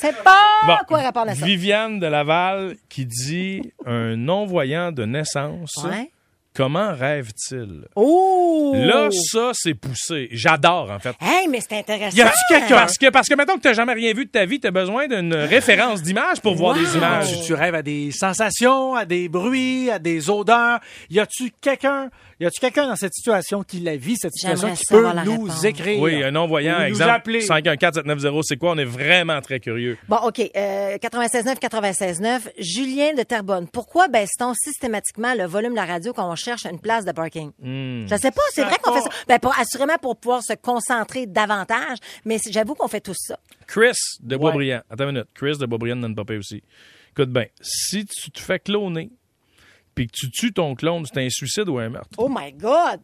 c'est 0.00 0.16
pas 0.22 0.38
Bon, 0.66 0.76
quoi 0.86 0.98
répondre 0.98 1.30
à 1.30 1.34
ça. 1.34 1.44
Viviane 1.44 1.98
de 1.98 2.06
Laval 2.06 2.76
qui 2.88 3.04
dit 3.06 3.62
un 3.86 4.16
non-voyant 4.16 4.92
de 4.92 5.04
naissance, 5.04 5.74
Ouais. 5.84 6.10
Comment 6.58 6.92
rêve-t-il? 6.92 7.84
Oh! 7.94 8.72
Là, 8.74 9.10
ça, 9.12 9.52
c'est 9.54 9.74
poussé. 9.74 10.28
J'adore, 10.32 10.90
en 10.90 10.98
fait. 10.98 11.14
Hey, 11.20 11.46
mais 11.46 11.60
c'est 11.60 11.78
intéressant. 11.78 12.16
Y 12.16 12.20
a-tu 12.20 12.44
quelqu'un? 12.48 12.74
Parce 12.74 12.98
que, 12.98 13.10
parce 13.10 13.28
que 13.28 13.34
mettons 13.36 13.54
que 13.54 13.60
t'as 13.60 13.74
jamais 13.74 13.92
rien 13.92 14.12
vu 14.12 14.24
de 14.24 14.30
ta 14.30 14.44
vie, 14.44 14.58
t'as 14.58 14.72
besoin 14.72 15.06
d'une 15.06 15.34
référence 15.54 16.02
d'image 16.02 16.40
pour 16.40 16.56
voir 16.56 16.74
des 16.74 16.96
images. 16.96 17.38
Tu, 17.38 17.46
tu 17.46 17.54
rêves 17.54 17.76
à 17.76 17.82
des 17.82 18.10
sensations, 18.10 18.96
à 18.96 19.04
des 19.04 19.28
bruits, 19.28 19.88
à 19.88 20.00
des 20.00 20.28
odeurs. 20.28 20.80
Y 21.10 21.20
a-tu 21.20 21.52
quelqu'un, 21.60 22.10
y 22.40 22.46
a-tu 22.46 22.60
quelqu'un 22.60 22.86
dans 22.86 22.96
cette 22.96 23.14
situation 23.14 23.62
qui 23.62 23.80
la 23.80 23.96
vit, 23.96 24.16
cette 24.16 24.32
situation, 24.32 24.72
qui 24.74 24.84
peut 24.88 25.06
nous 25.24 25.42
réponse. 25.42 25.64
écrire? 25.64 26.00
Oui, 26.00 26.22
un 26.22 26.30
non-voyant, 26.30 26.80
exemple, 26.80 27.10
appeler. 27.10 27.40
514-790, 27.40 28.42
c'est 28.44 28.56
quoi? 28.56 28.72
On 28.72 28.78
est 28.78 28.84
vraiment 28.84 29.40
très 29.40 29.60
curieux. 29.60 29.98
Bon, 30.08 30.18
OK. 30.24 30.40
Euh, 30.40 30.96
96.9, 30.98 31.58
96.9. 31.58 32.40
Julien 32.58 33.14
de 33.14 33.22
Terrebonne. 33.22 33.66
Pourquoi 33.68 34.08
baisse-t-on 34.08 34.54
systématiquement 34.54 35.34
le 35.34 35.44
volume 35.44 35.72
de 35.72 35.76
la 35.76 35.86
radio 35.86 36.12
quand 36.12 36.30
on 36.30 36.36
cherche 36.36 36.64
une 36.66 36.80
place 36.80 37.04
de 37.04 37.12
parking? 37.12 37.50
Hmm. 37.58 38.06
Je 38.08 38.16
sais 38.16 38.30
pas, 38.30 38.42
c'est 38.52 38.64
vrai 38.64 38.76
qu'on 38.82 38.92
fait 38.92 39.02
ça. 39.02 39.10
Ben, 39.26 39.38
pour, 39.38 39.58
assurément 39.58 39.98
pour 40.00 40.16
pouvoir 40.16 40.42
se 40.42 40.54
concentrer 40.54 41.26
davantage, 41.26 41.98
mais 42.24 42.38
j'avoue 42.50 42.74
qu'on 42.74 42.88
fait 42.88 43.00
tous 43.00 43.16
ça. 43.18 43.38
Chris 43.66 43.98
de 44.20 44.36
Boisbriand. 44.36 44.82
Attends 44.90 45.04
une 45.04 45.12
minute. 45.12 45.28
Chris 45.34 45.58
de 45.58 45.66
Boisbriand 45.66 45.96
donne 45.96 46.14
pas 46.14 46.24
aussi. 46.34 46.62
Écoute 47.12 47.30
bien, 47.30 47.46
si 47.60 48.06
tu 48.06 48.30
te 48.30 48.40
fais 48.40 48.60
cloner, 48.60 49.10
puis 49.98 50.06
que 50.06 50.12
tu 50.14 50.30
tues 50.30 50.52
ton 50.52 50.76
clone, 50.76 51.04
c'est 51.12 51.20
un 51.20 51.28
suicide 51.28 51.68
ou 51.68 51.78
un 51.78 51.88
meurtre? 51.88 52.10
Oh 52.18 52.28
my 52.30 52.52
God! 52.52 53.00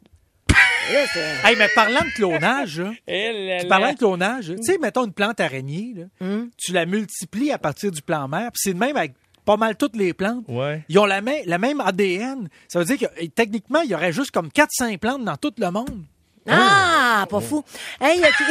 Là, 0.92 1.04
Hey, 1.44 1.56
mais 1.56 1.66
parlant 1.74 2.00
de 2.04 2.14
clonage, 2.14 2.78
là, 2.80 2.92
Eh 3.08 3.56
puis 3.60 3.68
parlant 3.68 3.92
de 3.92 3.98
clonage, 3.98 4.52
tu 4.54 4.62
sais, 4.62 4.78
mettons 4.78 5.04
une 5.06 5.12
plante 5.12 5.40
araignée, 5.40 5.92
là, 5.96 6.04
Hmm? 6.20 6.48
tu 6.56 6.72
la 6.72 6.86
multiplies 6.86 7.50
à 7.50 7.58
partir 7.58 7.90
du 7.90 8.00
plan 8.00 8.28
mère, 8.28 8.52
puis 8.52 8.60
c'est 8.62 8.74
de 8.74 8.78
même 8.78 8.96
avec 8.96 9.14
pas 9.44 9.56
mal 9.56 9.76
toutes 9.76 9.96
les 9.96 10.12
plantes. 10.14 10.44
Ouais. 10.46 10.84
Ils 10.88 10.98
ont 11.00 11.04
la, 11.04 11.20
même 11.20 11.42
la 11.46 11.58
même 11.58 11.80
ADN. 11.80 12.48
Ça 12.68 12.78
veut 12.78 12.84
dire 12.84 12.96
que 12.98 13.26
techniquement, 13.26 13.80
il 13.80 13.90
y 13.90 13.94
aurait 13.96 14.12
juste 14.12 14.30
comme 14.30 14.48
4-5 14.48 14.98
plantes 14.98 15.24
dans 15.24 15.36
tout 15.36 15.52
le 15.58 15.70
monde. 15.70 16.04
Ah, 16.46 17.26
pas 17.30 17.40
fou. 17.40 17.64
Hey, 18.00 18.20
y 18.20 18.24
a 18.24 18.28
qui- 18.28 18.44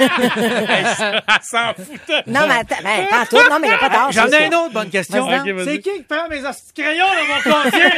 Elle 0.00 1.42
s'en 1.42 1.74
foutait. 1.74 2.22
non, 2.26 2.46
mais 2.48 2.54
attends, 2.60 2.76
ben, 2.82 3.06
pas 3.10 3.26
tout. 3.26 3.36
Non, 3.36 3.58
mais 3.60 3.66
il 3.68 3.70
n'y 3.70 3.74
a 3.74 3.78
pas 3.78 3.88
d'âge. 3.90 4.14
J'en 4.14 4.28
ai 4.28 4.46
une 4.46 4.54
autre 4.54 4.72
bonne 4.72 4.88
question. 4.90 5.26
Vas-y 5.26 5.52
vas-y. 5.52 5.64
c'est 5.66 5.78
qui 5.80 5.90
qui 5.96 6.02
prend 6.02 6.28
mes 6.28 6.40
crayons 6.74 7.04
dans 7.06 7.52
mon 7.52 7.62
casier? 7.70 7.90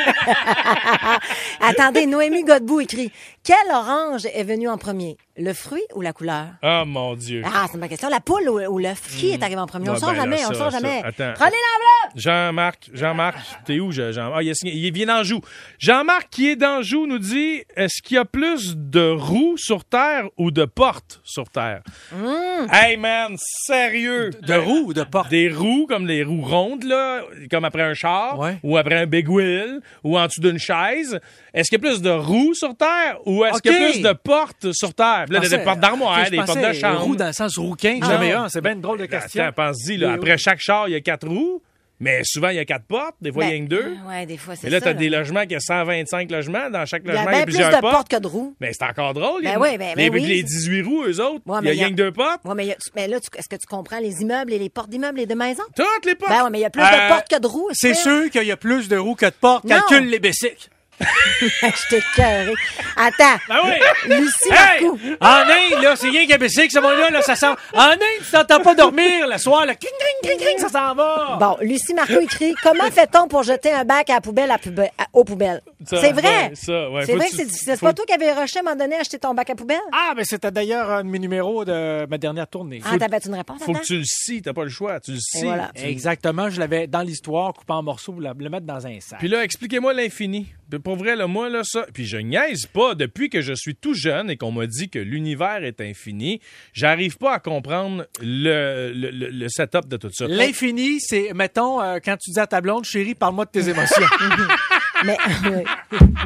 Attendez, 1.61 2.07
Noémie 2.07 2.43
Godbout 2.45 2.81
écrit 2.81 3.13
Quel 3.49 3.75
orange 3.75 4.27
est 4.35 4.45
venu 4.45 4.69
en 4.69 4.77
premier? 4.77 5.17
Le 5.39 5.55
fruit 5.55 5.81
ou 5.95 6.03
la 6.03 6.13
couleur? 6.13 6.49
Oh 6.63 6.83
mon 6.85 7.15
Dieu. 7.15 7.41
Ah, 7.47 7.65
c'est 7.73 7.79
ma 7.79 7.89
question. 7.89 8.11
La 8.11 8.21
poule 8.21 8.47
ou, 8.47 8.61
ou 8.61 8.79
l'œuf? 8.79 9.01
Qui 9.17 9.31
est 9.31 9.43
arrivé 9.43 9.59
en 9.59 9.67
premier? 9.67 9.89
On 9.89 9.93
Ouais, 9.93 9.97
le 9.97 10.01
sort 10.01 10.11
ben 10.11 10.17
là, 10.17 10.23
jamais, 10.25 10.45
on 10.45 10.49
le 10.51 10.55
ça, 10.55 10.61
sort 10.65 10.73
ça. 10.73 10.79
jamais. 10.81 10.99
Attends. 11.03 11.33
Prenez 11.35 11.53
l'enveloppe 11.57 12.13
Jean-Marc, 12.17 12.91
Jean-Marc, 12.93 13.39
t'es 13.65 13.79
où, 13.81 13.91
je- 13.91 14.13
Jean? 14.13 14.33
Ah, 14.35 14.43
il, 14.43 14.51
a 14.51 14.55
signé- 14.55 14.75
il 14.75 14.93
vient 14.93 15.07
d'Anjou. 15.07 15.41
Jean-Marc, 15.79 16.29
qui 16.31 16.51
est 16.51 16.57
d'Anjou, 16.57 17.07
nous 17.07 17.19
dit 17.21 17.63
est-ce 17.75 18.03
qu'il 18.03 18.17
y 18.17 18.19
a 18.19 18.27
plus 18.27 18.75
de 18.77 19.09
roues 19.13 19.57
sur 19.57 19.83
Terre 19.87 20.25
ou 20.37 20.51
de 20.51 20.67
portes 20.67 21.21
sur 21.25 21.49
Terre? 21.49 21.81
Hmm. 22.13 22.67
Hey, 22.71 22.99
man, 22.99 23.35
sérieux? 23.39 24.31
De 24.43 24.55
roues 24.57 24.89
ou 24.89 24.93
de 24.93 25.05
portes? 25.05 25.31
Des 25.31 25.49
roues, 25.51 25.87
comme 25.89 26.07
des 26.07 26.23
roues 26.23 26.45
rondes, 26.45 26.85
là, 26.85 27.23
comme 27.51 27.65
après 27.65 27.83
un 27.83 27.95
char, 27.95 28.39
Ouais. 28.39 28.59
ou 28.63 28.77
après 28.77 28.97
un 28.97 29.07
big 29.07 29.27
wheel, 29.31 29.81
ou 30.05 30.19
en 30.19 30.27
dessous 30.27 30.41
d'une 30.43 30.59
chaise. 30.59 31.19
Est-ce 31.55 31.71
qu'il 31.71 31.81
y 31.83 31.87
a 31.87 31.89
plus 31.91 32.03
de 32.03 32.11
roues 32.11 32.55
sur 32.55 32.77
Terre 32.77 33.19
ou 33.25 33.38
est-ce 33.45 33.57
Ok. 33.57 33.63
qu'il 33.63 33.73
y 33.73 33.77
a 33.77 33.91
plus 33.91 34.01
de 34.03 34.13
portes 34.13 34.73
sur 34.73 34.95
Terre? 34.95 35.27
Là, 35.29 35.41
des 35.41 35.59
portes 35.59 35.81
d'armoire, 35.81 36.31
des 36.31 36.37
portes 36.37 36.57
de 36.59 36.73
chambre. 36.73 37.01
Roue 37.03 37.17
dans 37.17 37.27
le 37.29 37.33
sens 37.33 37.59
rouquin, 37.59 37.99
Ah. 38.03 38.07
jamais 38.11 38.33
un. 38.33 38.49
C'est 38.49 38.61
bien 38.61 38.73
une 38.73 38.81
drôle 38.81 38.99
de 38.99 39.07
question. 39.07 39.45
Pense-y, 39.55 40.05
après 40.05 40.33
roues. 40.33 40.39
chaque 40.39 40.61
char, 40.61 40.89
il 40.89 40.93
y 40.93 40.97
a 40.97 41.01
quatre 41.01 41.27
roues, 41.29 41.63
mais 42.01 42.21
souvent, 42.25 42.49
il 42.51 42.57
y 42.57 42.61
a 42.61 42.65
quatre 42.65 42.85
portes, 42.87 43.17
des 43.21 43.33
fois, 43.33 43.45
il 43.47 43.51
y 43.51 43.55
a 43.57 43.59
Ben, 43.59 43.67
deux. 43.69 43.97
Ouais, 44.09 44.25
des 44.25 44.37
fois, 44.37 44.55
c'est 44.55 44.69
Et 44.69 44.71
là, 44.71 44.79
ça. 44.79 44.87
t'as 44.87 44.93
des 44.95 45.09
logements 45.09 45.45
qui 45.47 45.57
ont 45.57 45.61
125 45.61 46.31
logements. 46.31 46.71
Dans 46.71 46.87
chaque 46.87 47.03
Il 47.05 47.09
y 47.09 47.11
a 47.11 47.15
logement, 47.15 47.31
il 47.31 47.35
y 47.35 47.41
a 47.41 47.43
plus 47.45 47.53
plusieurs 47.55 47.71
de 47.71 47.81
portes. 47.81 47.93
portes 47.93 48.09
que 48.09 48.17
de 48.21 48.27
roues. 48.29 48.55
Mais 48.61 48.71
c'est 48.73 48.85
encore 48.85 49.15
drôle. 49.15 49.43
Ben 49.43 49.51
les- 49.55 49.57
oui, 49.57 49.79
ben- 49.79 49.95
les, 49.97 50.11
ben 50.11 50.21
oui. 50.21 50.27
les 50.29 50.43
18 50.45 50.83
roues, 50.83 51.05
eux 51.07 51.21
autres, 51.21 51.43
il 51.47 51.53
y 51.67 51.69
a 51.69 51.73
il 51.73 51.79
y 51.79 51.81
a- 51.81 51.85
rien 51.87 51.91
que 51.91 51.95
deux 52.01 52.13
portes. 52.13 52.41
Ouais, 52.45 52.55
mais, 52.55 52.65
il 52.67 52.69
y 52.69 52.73
a- 52.73 52.77
mais 52.95 53.09
là, 53.09 53.19
tu- 53.19 53.29
est-ce 53.37 53.49
que 53.49 53.57
tu 53.57 53.67
comprends 53.67 53.99
les 53.99 54.21
immeubles 54.23 54.53
et 54.53 54.59
les 54.61 54.69
portes 54.71 54.91
d'immeubles 54.91 55.19
et 55.21 55.27
de 55.27 55.35
maisons? 55.35 55.63
Toutes 55.75 56.07
les 56.07 56.15
portes. 56.15 56.31
Ben 56.31 56.45
ouais, 56.45 56.51
mais 56.51 56.59
il 56.59 56.63
y 56.63 56.67
a 56.67 56.71
plus 56.71 56.83
Euh, 56.83 56.87
de 56.87 57.09
portes 57.09 57.29
que 57.29 57.41
de 57.41 57.47
roues. 57.49 57.69
C'est 57.73 57.95
sûr 57.95 58.31
qu'il 58.31 58.45
y 58.45 58.53
a 58.53 58.57
plus 58.57 58.89
de 58.89 58.97
roues 58.97 59.17
que 59.17 59.27
de 59.27 59.31
portes. 59.31 59.67
Calcule 59.67 60.09
les 60.09 60.21
bessiques. 60.21 60.71
Je 61.41 61.89
t'ai 61.91 62.03
cœuré. 62.17 62.53
Attends. 62.97 63.39
Ben 63.49 63.57
oui! 63.65 64.17
Lucie 64.17 64.33
Hey! 64.51 64.83
Marcoux. 64.85 64.99
En 65.21 65.27
Inde, 65.29 65.83
là, 65.83 65.95
c'est 65.97 66.09
rien 66.09 66.27
qu'ABC 66.27 66.67
que 66.67 66.73
ce 66.73 66.81
monde-là, 66.81 67.11
là, 67.11 67.23
ça 67.23 67.37
sent. 67.37 67.47
En 67.75 67.81
Inde, 67.91 67.99
tu 68.19 68.31
t'entends 68.33 68.61
pas 68.61 68.75
dormir 68.75 69.29
le 69.31 69.39
soir, 69.39 69.65
là. 69.67 69.75
Cling, 69.75 69.93
cling, 70.23 70.37
cling, 70.37 70.47
cling, 70.47 70.59
ça 70.59 70.69
s'en 70.69 70.95
va. 70.95 71.37
Bon, 71.41 71.57
Lucie 71.61 71.95
Marcoux 71.95 72.21
écrit 72.21 72.55
Comment 72.63 72.91
fait-on 72.91 73.29
pour 73.29 73.43
jeter 73.45 73.73
un 73.73 73.85
bac 73.85 74.11
à 74.11 74.15
la 74.15 74.21
poubelle 74.21 74.51
à 74.51 74.59
poubelle, 74.59 74.91
à- 74.99 75.07
aux 75.13 75.25
poubelles? 75.25 75.61
C'est 75.87 76.13
vrai. 76.13 76.49
ouais, 76.49 76.51
ça, 76.55 76.91
ouais, 76.91 77.07
c'est 77.07 77.15
vrai 77.15 77.29
que 77.29 77.37
c'est 77.37 77.45
difficile. 77.45 77.75
C'est 77.77 77.81
pas 77.81 77.93
toi 77.93 78.05
qui 78.05 78.13
avais 78.13 78.33
rushé 78.33 78.59
à 78.59 78.61
un 78.61 78.65
moment 78.65 78.77
donné 78.77 78.97
à 78.97 79.01
acheter 79.01 79.19
ton 79.19 79.35
bac 79.35 79.49
à 79.51 79.55
poubelle? 79.55 79.79
Ah, 79.93 80.13
ben 80.17 80.25
c'était 80.25 80.51
d'ailleurs 80.51 80.91
un 80.91 81.05
de 81.05 81.09
mes 81.09 81.19
numéros 81.21 81.65
de 81.65 82.07
ma 82.07 82.19
dernière 82.19 82.49
tournée. 82.49 82.81
Ah, 82.85 82.99
t'avais 82.99 83.19
une 83.19 83.35
réponse 83.35 83.63
Faut 83.63 83.73
que 83.73 83.85
tu 83.85 83.99
le 83.99 84.05
scies, 84.05 84.43
t'as 84.43 84.53
pas 84.53 84.65
le 84.65 84.71
choix, 84.71 84.99
tu 85.01 85.13
le 85.13 85.19
scies. 85.21 85.45
voilà. 85.45 85.71
Exactement, 85.77 86.51
je 86.51 86.59
l'avais 86.59 86.87
dans 86.89 87.03
l'histoire, 87.03 87.53
coupé 87.55 87.73
en 87.73 87.83
morceaux, 87.83 88.13
pour 88.13 88.21
le 88.21 88.35
mettre 88.51 88.67
dans 88.67 88.87
un 88.87 88.99
sac. 89.01 89.19
Puis 89.21 89.29
là, 89.29 89.45
expliquez-moi 89.45 89.93
l'infini. 89.95 90.49
Puis 90.71 90.79
Pour 90.81 90.97
vrai, 90.97 91.17
là, 91.17 91.27
moi, 91.27 91.49
là, 91.49 91.61
ça. 91.65 91.87
Puis 91.95 92.07
je 92.07 92.17
niaise 92.19 92.67
pas. 92.67 92.95
Depuis 92.95 93.31
que 93.31 93.41
je 93.41 93.53
suis 93.55 93.75
tout 93.75 93.95
jeune 93.95 94.31
et 94.31 94.37
qu'on 94.37 94.53
m'a 94.53 94.67
dit 94.67 94.89
que 94.91 94.99
l'univers 94.99 95.65
est 95.65 95.81
infini, 95.81 96.41
j'arrive 96.73 97.17
pas 97.19 97.35
à 97.35 97.39
comprendre 97.39 98.07
le, 98.21 98.93
le, 98.95 99.11
le- 99.11 99.31
le 99.31 99.49
setup 99.49 99.87
de 99.89 99.97
tout 99.97 100.11
ça. 100.13 100.27
L'infini, 100.29 101.01
c'est, 101.01 101.33
mettons, 101.35 101.81
euh, 101.81 101.99
quand 102.05 102.17
tu 102.17 102.31
dis 102.33 102.39
à 102.41 102.47
ta 102.47 102.61
blonde, 102.61 102.85
chérie, 102.85 103.15
parle-moi 103.15 103.45
de 103.47 103.51
tes 103.51 103.69
émotions. 103.69 104.03
Mais. 105.05 105.17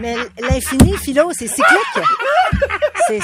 Mais 0.00 0.16
l'infini, 0.40 0.96
Philo, 0.96 1.30
c'est 1.32 1.46
cyclique. 1.46 2.06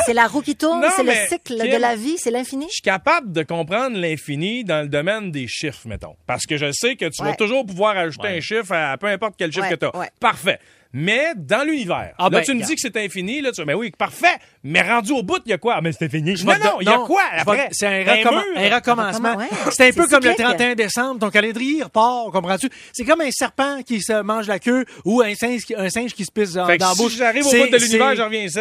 C'est 0.04 0.12
la 0.12 0.26
roue 0.26 0.42
qui 0.42 0.54
tourne, 0.56 0.84
c'est 0.94 1.02
le 1.02 1.12
cycle 1.28 1.56
Kim, 1.56 1.70
de 1.72 1.76
la 1.80 1.96
vie, 1.96 2.16
c'est 2.18 2.30
l'infini. 2.30 2.66
Je 2.68 2.72
suis 2.74 2.82
capable 2.82 3.32
de 3.32 3.42
comprendre 3.42 3.96
l'infini 3.98 4.64
dans 4.64 4.82
le 4.82 4.88
domaine 4.88 5.30
des 5.30 5.46
chiffres, 5.48 5.86
mettons. 5.86 6.16
Parce 6.26 6.44
que 6.46 6.56
je 6.58 6.70
sais 6.72 6.96
que 6.96 7.06
tu 7.06 7.22
vas 7.22 7.34
toujours 7.34 7.64
pouvoir 7.64 7.96
ajouter 7.96 8.28
un 8.28 8.40
chiffre 8.40 8.72
à 8.72 8.96
peu 8.98 9.06
importe 9.06 9.34
quel 9.38 9.50
chiffre 9.50 9.64
Ouais, 9.66 9.70
que 9.76 9.80
tu 9.80 9.86
as. 9.86 9.96
ouais. 9.96 10.10
Parfait. 10.20 10.58
Mais 10.92 11.32
dans 11.36 11.66
l'univers, 11.66 12.14
Ah 12.18 12.24
là, 12.24 12.30
ben, 12.30 12.42
tu 12.42 12.54
me 12.54 12.62
dis 12.62 12.74
que 12.74 12.80
c'est 12.80 12.96
infini, 12.96 13.42
là, 13.42 13.52
tu 13.52 13.62
mais 13.64 13.74
oui, 13.74 13.90
parfait. 13.96 14.36
Mais 14.64 14.80
rendu 14.80 15.12
au 15.12 15.22
bout, 15.22 15.38
il 15.44 15.50
y 15.50 15.52
a 15.52 15.58
quoi? 15.58 15.74
Ah, 15.76 15.80
mais 15.82 15.92
c'est 15.92 16.06
infini. 16.06 16.34
Je 16.34 16.46
Non, 16.46 16.54
non, 16.64 16.80
il 16.80 16.86
y 16.88 16.90
a 16.90 16.98
quoi 16.98 17.20
après? 17.36 17.68
C'est 17.72 17.86
un, 17.86 18.02
recomm- 18.04 18.74
recommencement. 18.74 19.34
Ouais. 19.36 19.46
C'est 19.70 19.88
un 19.88 19.92
peu 19.92 20.06
comme 20.06 20.24
le 20.24 20.30
cyclique. 20.30 20.46
31 20.46 20.74
décembre, 20.74 21.20
ton 21.20 21.30
calendrier 21.30 21.82
repart, 21.82 22.30
comprends-tu? 22.32 22.70
C'est 22.92 23.04
comme 23.04 23.20
un 23.20 23.30
serpent 23.30 23.82
qui 23.82 24.00
se 24.00 24.22
mange 24.22 24.46
la 24.48 24.58
queue 24.58 24.86
ou 25.04 25.20
un 25.20 25.34
singe 25.34 25.64
qui, 25.66 25.74
un 25.74 25.90
singe 25.90 26.14
qui 26.14 26.24
se 26.24 26.32
pisse 26.32 26.54
dans, 26.54 26.66
Fait 26.66 26.78
que 26.78 26.80
dans 26.82 26.88
la 26.88 26.94
si 26.94 27.02
bouche. 27.02 27.16
j'arrive 27.16 27.46
au 27.46 27.50
bout 27.50 27.68
de 27.70 27.76
l'univers, 27.76 28.16
je 28.16 28.22
reviens 28.22 28.42
ici. 28.44 28.58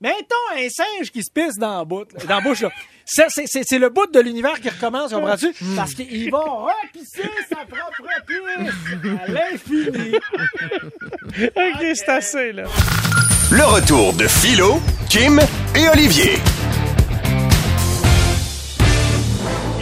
Mettons 0.00 0.34
un 0.54 0.68
singe 0.68 1.10
qui 1.10 1.22
se 1.22 1.30
pisse 1.32 1.56
dans 1.58 1.78
la 1.78 1.84
bouche. 1.84 2.08
Dans 2.28 2.34
la 2.36 2.40
bouche 2.40 2.60
là. 2.60 2.70
Ça, 3.06 3.26
c'est, 3.28 3.46
c'est, 3.46 3.62
c'est 3.64 3.78
le 3.78 3.88
bout 3.88 4.10
de 4.12 4.20
l'univers 4.20 4.60
qui 4.60 4.68
recommence, 4.68 5.12
comprends-tu? 5.12 5.54
Parce 5.76 5.94
qu'il 5.94 6.30
va 6.30 6.40
repisser 6.40 7.30
sa 7.48 7.64
propre 7.64 8.02
pisse 8.26 9.20
à 9.20 9.30
l'infini. 9.30 10.16
OK, 11.56 11.86
c'est 11.94 12.08
assez, 12.08 12.52
là. 12.52 12.64
Le 13.52 13.64
retour 13.64 14.12
de 14.14 14.26
Philo, 14.26 14.80
Kim 15.08 15.40
et 15.76 15.88
Olivier. 15.88 16.38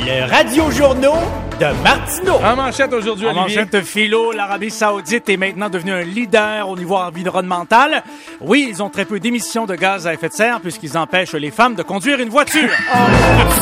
Le 0.07 0.31
radio-journaux 0.31 1.15
de 1.59 1.83
Martineau. 1.83 2.35
En 2.45 2.57
manchette 2.57 2.93
aujourd'hui, 2.93 3.27
En 3.27 3.31
Olivier. 3.43 3.61
manchette 3.63 3.83
philo, 3.85 4.33
l'Arabie 4.33 4.71
Saoudite 4.71 5.29
est 5.29 5.37
maintenant 5.37 5.71
devenue 5.71 5.93
un 5.93 6.03
leader 6.03 6.69
au 6.69 6.77
niveau 6.77 6.97
environnemental. 6.97 8.03
Oui, 8.41 8.67
ils 8.69 8.83
ont 8.83 8.91
très 8.91 9.05
peu 9.07 9.19
d'émissions 9.19 9.65
de 9.65 9.75
gaz 9.75 10.07
à 10.07 10.13
effet 10.15 10.29
de 10.29 10.35
serre 10.35 10.61
puisqu'ils 10.61 10.99
empêchent 10.99 11.35
les 11.35 11.51
femmes 11.51 11.75
de 11.75 11.83
conduire 11.83 12.21
une 12.21 12.29
voiture. 12.29 12.69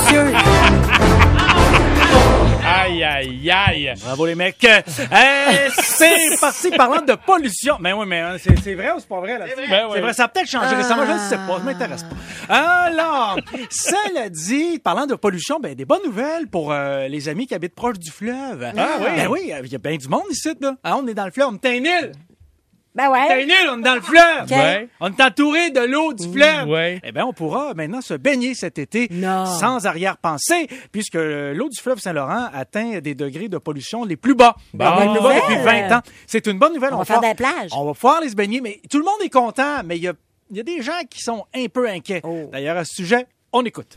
Dieu. 0.08 0.32
Aïe, 2.74 3.04
aïe, 3.04 3.50
aïe. 3.50 3.94
Bravo 4.02 4.26
les 4.26 4.34
mecs. 4.34 4.64
Euh, 4.64 4.80
c'est 5.72 6.16
parti 6.40 6.70
parlant 6.70 7.02
de 7.02 7.14
pollution. 7.14 7.76
Mais 7.80 7.92
oui, 7.92 8.06
mais 8.06 8.20
hein, 8.20 8.36
c'est 8.38 8.58
c'est 8.60 8.74
vrai 8.74 8.92
ou 8.92 8.98
c'est 8.98 9.08
pas 9.08 9.20
vrai 9.20 9.38
là? 9.38 9.46
Ben 9.68 9.86
oui. 9.86 9.92
C'est 9.94 10.00
vrai, 10.00 10.12
ça 10.12 10.24
a 10.24 10.28
peut-être 10.28 10.48
changé 10.48 10.74
récemment, 10.74 11.04
je 11.06 11.12
ne 11.12 11.18
sais 11.18 11.36
pas, 11.36 11.58
je 11.58 11.64
m'intéresse 11.64 12.04
pas. 12.04 12.54
Alors, 12.54 13.36
cela 13.70 14.28
dit, 14.28 14.78
parlant 14.78 15.06
de 15.06 15.14
pollution, 15.14 15.60
ben 15.60 15.74
des 15.74 15.84
bonnes 15.84 16.02
nouvelles 16.04 16.48
pour 16.48 16.72
euh, 16.72 17.08
les 17.08 17.28
amis 17.28 17.46
qui 17.46 17.54
habitent 17.54 17.74
proche 17.74 17.98
du 17.98 18.10
fleuve. 18.10 18.72
Ah 18.76 18.86
oui? 19.00 19.06
Ben 19.16 19.28
oui, 19.28 19.40
il 19.44 19.68
y 19.70 19.74
a 19.74 19.78
bien 19.78 19.96
du 19.96 20.08
monde 20.08 20.22
ici 20.30 20.52
là. 20.60 20.74
Ah, 20.82 20.96
on 20.96 21.06
est 21.06 21.14
dans 21.14 21.24
le 21.26 21.30
fleuve, 21.30 21.48
on 21.52 21.68
est 21.68 21.76
une 21.76 21.84
île. 21.86 22.12
Ben 22.94 23.08
On 23.08 23.12
ouais. 23.12 23.42
une 23.42 23.48
île, 23.48 23.68
on 23.70 23.78
est 23.78 23.82
dans 23.82 23.94
le 23.94 24.02
fleuve. 24.02 24.50
Ouais. 24.50 24.88
On 25.00 25.08
est 25.08 25.20
entouré 25.22 25.70
de 25.70 25.80
l'eau 25.80 26.12
du 26.12 26.30
fleuve. 26.30 26.68
ouais. 26.68 27.00
Eh 27.02 27.10
bien, 27.12 27.24
on 27.24 27.32
pourra 27.32 27.72
maintenant 27.72 28.02
se 28.02 28.12
baigner 28.14 28.54
cet 28.54 28.78
été 28.78 29.08
Non. 29.10 29.46
sans 29.46 29.86
arrière-pensée, 29.86 30.68
puisque 30.92 31.14
l'eau 31.14 31.68
du 31.70 31.80
fleuve 31.80 32.00
Saint-Laurent 32.00 32.48
atteint 32.52 32.98
des 33.00 33.14
degrés 33.14 33.48
de 33.48 33.56
pollution 33.56 34.04
les 34.04 34.16
plus 34.16 34.34
bas. 34.34 34.56
Bon. 34.74 34.84
Les 35.00 35.08
plus 35.10 35.22
bas 35.22 35.34
depuis 35.36 35.56
Nouvelle. 35.56 35.88
20 35.88 35.96
ans. 35.96 36.02
C'est 36.26 36.46
une 36.46 36.58
bonne 36.58 36.74
nouvelle. 36.74 36.92
On 36.92 36.98
va 36.98 37.04
faire 37.06 37.16
pouvoir- 37.16 37.32
des 37.34 37.36
plages. 37.42 37.70
On 37.74 37.84
va 37.86 37.94
pouvoir 37.94 38.16
aller 38.18 38.28
se 38.28 38.34
baigner, 38.36 38.60
mais 38.60 38.80
tout 38.90 38.98
le 38.98 39.04
monde 39.04 39.20
est 39.24 39.30
content, 39.32 39.82
mais 39.86 39.96
il 39.96 40.02
y 40.02 40.08
a, 40.08 40.12
il 40.50 40.58
y 40.58 40.60
a 40.60 40.62
des 40.62 40.82
gens 40.82 40.92
qui 41.08 41.20
sont 41.22 41.46
un 41.54 41.66
peu 41.68 41.88
inquiets. 41.88 42.20
Oh. 42.24 42.50
D'ailleurs, 42.52 42.76
à 42.76 42.84
ce 42.84 42.94
sujet, 42.94 43.26
on 43.54 43.64
écoute. 43.64 43.96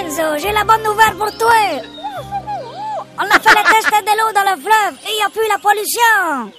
Enzo, 0.00 0.38
j'ai 0.38 0.52
la 0.52 0.64
bonne 0.64 0.82
nouvelle 0.82 1.14
pour 1.18 1.30
toi. 1.36 1.50
On 3.22 3.24
a 3.24 3.38
fait 3.38 3.50
le 3.50 3.62
test 3.72 3.88
de 3.88 4.14
l'eau 4.18 4.32
dans 4.34 4.42
le 4.42 4.60
fleuve 4.60 4.94
et 5.06 5.10
il 5.10 5.16
n'y 5.16 5.22
a 5.22 5.30
plus 5.30 5.46
la 5.48 5.58
pollution. 5.58 6.50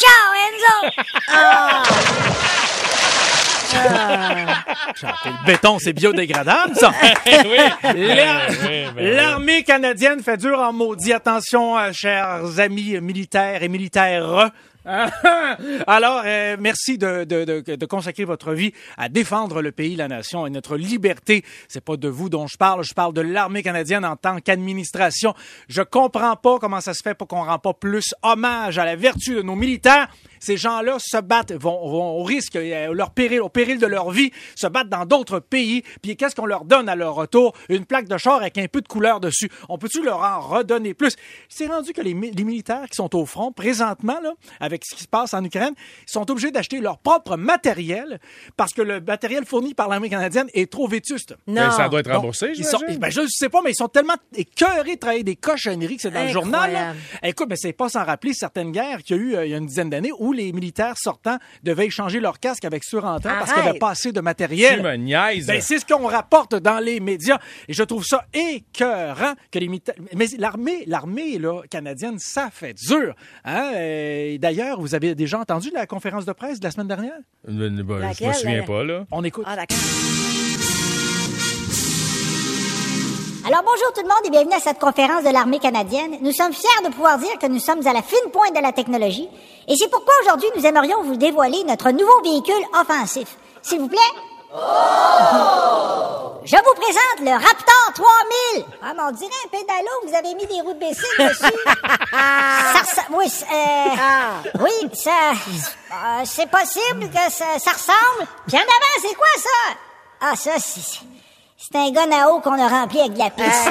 Ciao, 0.00 0.32
Enzo. 0.48 0.76
Le 5.24 5.46
béton, 5.46 5.78
c'est 5.78 5.92
biodégradable, 5.92 6.74
ça. 6.74 6.90
oui. 7.26 7.58
Ben 7.82 8.40
oui. 8.96 9.14
L'armée 9.14 9.62
canadienne 9.62 10.22
fait 10.22 10.38
dur 10.38 10.58
en 10.58 10.72
maudit. 10.72 11.12
Attention, 11.12 11.78
euh, 11.78 11.92
chers 11.92 12.58
amis 12.58 12.98
militaires 13.00 13.62
et 13.62 13.68
militaires. 13.68 14.50
Alors, 15.86 16.22
euh, 16.24 16.56
merci 16.58 16.98
de, 16.98 17.24
de, 17.24 17.44
de, 17.44 17.76
de 17.76 17.86
consacrer 17.86 18.24
votre 18.24 18.52
vie 18.52 18.72
à 18.96 19.08
défendre 19.08 19.62
le 19.62 19.70
pays, 19.70 19.94
la 19.96 20.08
nation 20.08 20.46
et 20.46 20.50
notre 20.50 20.76
liberté. 20.76 21.44
C'est 21.68 21.84
pas 21.84 21.96
de 21.96 22.08
vous 22.08 22.28
dont 22.28 22.46
je 22.46 22.56
parle, 22.56 22.82
je 22.82 22.94
parle 22.94 23.14
de 23.14 23.20
l'armée 23.20 23.62
canadienne 23.62 24.04
en 24.04 24.16
tant 24.16 24.38
qu'administration. 24.40 25.34
Je 25.68 25.82
comprends 25.82 26.36
pas 26.36 26.58
comment 26.58 26.80
ça 26.80 26.94
se 26.94 27.02
fait 27.02 27.14
pour 27.14 27.28
qu'on 27.28 27.44
rend 27.44 27.58
pas 27.58 27.74
plus 27.74 28.14
hommage 28.22 28.78
à 28.78 28.84
la 28.84 28.96
vertu 28.96 29.36
de 29.36 29.42
nos 29.42 29.56
militaires. 29.56 30.08
Ces 30.44 30.56
gens-là 30.56 30.96
se 30.98 31.18
battent, 31.18 31.52
vont, 31.52 31.88
vont 31.88 32.18
au 32.18 32.24
risque, 32.24 32.56
euh, 32.56 32.92
leur 32.92 33.10
péril, 33.12 33.40
au 33.42 33.48
péril 33.48 33.78
de 33.78 33.86
leur 33.86 34.10
vie, 34.10 34.32
se 34.56 34.66
battent 34.66 34.88
dans 34.88 35.06
d'autres 35.06 35.38
pays. 35.38 35.84
Puis 36.02 36.16
qu'est-ce 36.16 36.34
qu'on 36.34 36.46
leur 36.46 36.64
donne 36.64 36.88
à 36.88 36.96
leur 36.96 37.14
retour? 37.14 37.52
Une 37.68 37.84
plaque 37.86 38.08
de 38.08 38.18
char 38.18 38.36
avec 38.40 38.58
un 38.58 38.66
peu 38.66 38.80
de 38.80 38.88
couleur 38.88 39.20
dessus. 39.20 39.48
On 39.68 39.78
peut-tu 39.78 40.02
leur 40.02 40.18
en 40.18 40.40
redonner 40.40 40.94
plus? 40.94 41.14
C'est 41.48 41.68
rendu 41.68 41.92
que 41.92 42.00
les, 42.00 42.14
mi- 42.14 42.32
les 42.32 42.42
militaires 42.42 42.86
qui 42.90 42.96
sont 42.96 43.14
au 43.14 43.24
front, 43.24 43.52
présentement, 43.52 44.18
là, 44.20 44.32
avec 44.58 44.84
ce 44.84 44.96
qui 44.96 45.02
se 45.04 45.08
passe 45.08 45.32
en 45.32 45.44
Ukraine, 45.44 45.74
sont 46.06 46.28
obligés 46.28 46.50
d'acheter 46.50 46.80
leur 46.80 46.98
propre 46.98 47.36
matériel 47.36 48.18
parce 48.56 48.72
que 48.72 48.82
le 48.82 49.00
matériel 49.00 49.44
fourni 49.44 49.74
par 49.74 49.88
l'armée 49.88 50.10
canadienne 50.10 50.48
est 50.54 50.70
trop 50.70 50.88
vétuste. 50.88 51.36
Ben, 51.46 51.66
Non. 51.66 51.70
ça 51.70 51.88
doit 51.88 52.00
être 52.00 52.06
Donc, 52.06 52.16
remboursé, 52.16 52.50
ils 52.56 52.64
sont, 52.64 52.78
ben, 52.98 53.10
je 53.10 53.20
sais 53.28 53.48
pas, 53.48 53.60
mais 53.62 53.70
ils 53.70 53.76
sont 53.76 53.88
tellement 53.88 54.14
écœurés 54.34 54.94
de 54.94 55.00
travailler 55.00 55.22
des 55.22 55.36
cochonneries 55.36 55.96
que 55.96 56.02
c'est 56.02 56.10
dans 56.10 56.24
le 56.24 56.28
journal. 56.30 56.72
là. 56.72 56.94
Écoute, 57.22 57.46
mais 57.48 57.56
c'est 57.56 57.72
pas 57.72 57.88
sans 57.88 58.04
rappeler 58.04 58.32
certaines 58.34 58.72
guerres 58.72 59.02
qu'il 59.04 59.16
y 59.16 59.18
a 59.18 59.22
eu 59.22 59.34
euh, 59.36 59.46
il 59.46 59.50
y 59.50 59.54
a 59.54 59.58
une 59.58 59.66
dizaine 59.66 59.90
d'années 59.90 60.10
où 60.18 60.31
les 60.32 60.52
militaires 60.52 60.96
sortants 60.98 61.38
devaient 61.62 61.86
échanger 61.86 62.20
leur 62.20 62.40
casque 62.40 62.64
avec 62.64 62.84
ceux 62.84 62.98
rentrants 62.98 63.30
parce 63.38 63.52
qu'il 63.52 63.62
n'y 63.62 63.68
avait 63.68 63.78
pas 63.78 63.90
assez 63.90 64.10
de 64.12 64.18
Tu 64.20 64.24
matériel. 64.24 64.82
me 64.82 64.94
niaises. 64.96 65.46
Ben, 65.46 65.60
c'est 65.60 65.78
ce 65.78 65.86
qu'on 65.86 66.06
rapporte 66.06 66.54
dans 66.54 66.78
les 66.78 67.00
médias. 67.00 67.38
Et 67.68 67.72
je 67.72 67.82
trouve 67.82 68.04
ça 68.04 68.24
écœurant 68.32 69.34
que 69.50 69.58
les 69.58 69.68
militaires... 69.68 69.94
Mais 70.14 70.26
l'armée, 70.38 70.84
l'armée, 70.86 71.38
là, 71.38 71.62
canadienne, 71.70 72.18
ça 72.18 72.50
fait 72.52 72.74
dur. 72.74 73.14
Hein? 73.44 73.72
Euh, 73.76 74.38
D'ailleurs, 74.38 74.80
vous 74.80 74.94
avez 74.94 75.14
déjà 75.14 75.38
entendu 75.38 75.70
la 75.72 75.86
conférence 75.86 76.24
de 76.24 76.32
presse 76.32 76.58
de 76.60 76.64
la 76.64 76.70
semaine 76.70 76.88
dernière? 76.88 77.18
Ben, 77.46 77.82
ben, 77.82 78.12
je 78.12 78.24
me 78.24 78.32
souviens 78.32 78.56
la- 78.58 78.62
pas, 78.62 78.84
là. 78.84 79.04
On 79.10 79.22
écoute. 79.24 79.44
Ah, 79.46 79.56
Alors 83.52 83.64
bonjour 83.64 83.92
tout 83.92 84.00
le 84.00 84.08
monde 84.08 84.20
et 84.24 84.30
bienvenue 84.30 84.54
à 84.54 84.60
cette 84.60 84.78
conférence 84.78 85.24
de 85.24 85.28
l'armée 85.28 85.58
canadienne. 85.58 86.16
Nous 86.22 86.32
sommes 86.32 86.54
fiers 86.54 86.68
de 86.86 86.88
pouvoir 86.90 87.18
dire 87.18 87.38
que 87.38 87.44
nous 87.46 87.58
sommes 87.60 87.86
à 87.86 87.92
la 87.92 88.00
fine 88.00 88.30
pointe 88.32 88.56
de 88.56 88.62
la 88.62 88.72
technologie 88.72 89.28
et 89.68 89.76
c'est 89.76 89.88
pourquoi 89.90 90.14
aujourd'hui 90.22 90.48
nous 90.56 90.64
aimerions 90.64 91.02
vous 91.02 91.16
dévoiler 91.16 91.62
notre 91.64 91.90
nouveau 91.90 92.22
véhicule 92.22 92.64
offensif. 92.80 93.36
S'il 93.60 93.80
vous 93.80 93.88
plaît. 93.88 93.98
Je 96.44 96.56
vous 96.56 96.74
présente 96.80 97.20
le 97.20 97.32
Raptor 97.32 97.92
3000. 98.54 98.64
Ah, 98.82 98.92
mais 98.96 99.02
on 99.02 99.10
dirait 99.10 99.30
un 99.44 99.48
pédalo, 99.48 99.90
vous 100.06 100.14
avez 100.14 100.34
mis 100.34 100.46
des 100.46 100.60
roues 100.62 100.72
de 100.72 100.78
baissine 100.78 101.04
dessus. 101.18 101.54
ça 102.10 102.80
ressa- 102.80 103.06
oui, 103.10 103.26
euh, 103.42 103.96
Ah. 104.00 104.30
oui, 104.60 104.90
ça, 104.94 105.10
euh, 105.32 106.22
c'est 106.24 106.50
possible 106.50 107.10
que 107.10 107.30
ça, 107.30 107.58
ça 107.58 107.72
ressemble. 107.72 108.26
Puis 108.48 108.56
en 108.56 108.60
avant, 108.62 109.02
c'est 109.02 109.14
quoi 109.14 109.26
ça? 109.36 109.76
Ah, 110.22 110.36
ça, 110.36 110.52
c'est, 110.58 111.00
c'est 111.62 111.78
un 111.78 111.90
gun 111.90 112.10
à 112.10 112.28
eau 112.28 112.40
qu'on 112.40 112.60
a 112.60 112.68
rempli 112.68 113.00
avec 113.00 113.12
de 113.12 113.18
la 113.18 113.30
pisse. 113.30 113.68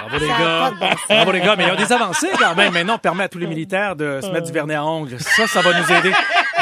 Bravo 0.00 0.18
les 0.18 0.28
gars. 0.28 0.70
Bravo 1.08 1.32
les 1.32 1.40
gars, 1.40 1.56
mais 1.56 1.64
il 1.64 1.68
y 1.68 1.70
a 1.70 1.76
des 1.76 1.92
avancées 1.92 2.30
quand 2.38 2.54
même. 2.54 2.72
Maintenant, 2.72 2.94
on 2.94 2.98
permet 2.98 3.24
à 3.24 3.28
tous 3.28 3.38
les 3.38 3.46
militaires 3.46 3.96
de 3.96 4.20
se 4.22 4.28
mettre 4.28 4.46
du 4.46 4.52
vernis 4.52 4.74
à 4.74 4.84
ongles. 4.84 5.18
Ça, 5.18 5.46
ça 5.46 5.60
va 5.62 5.72
nous 5.72 5.92
aider. 5.92 6.12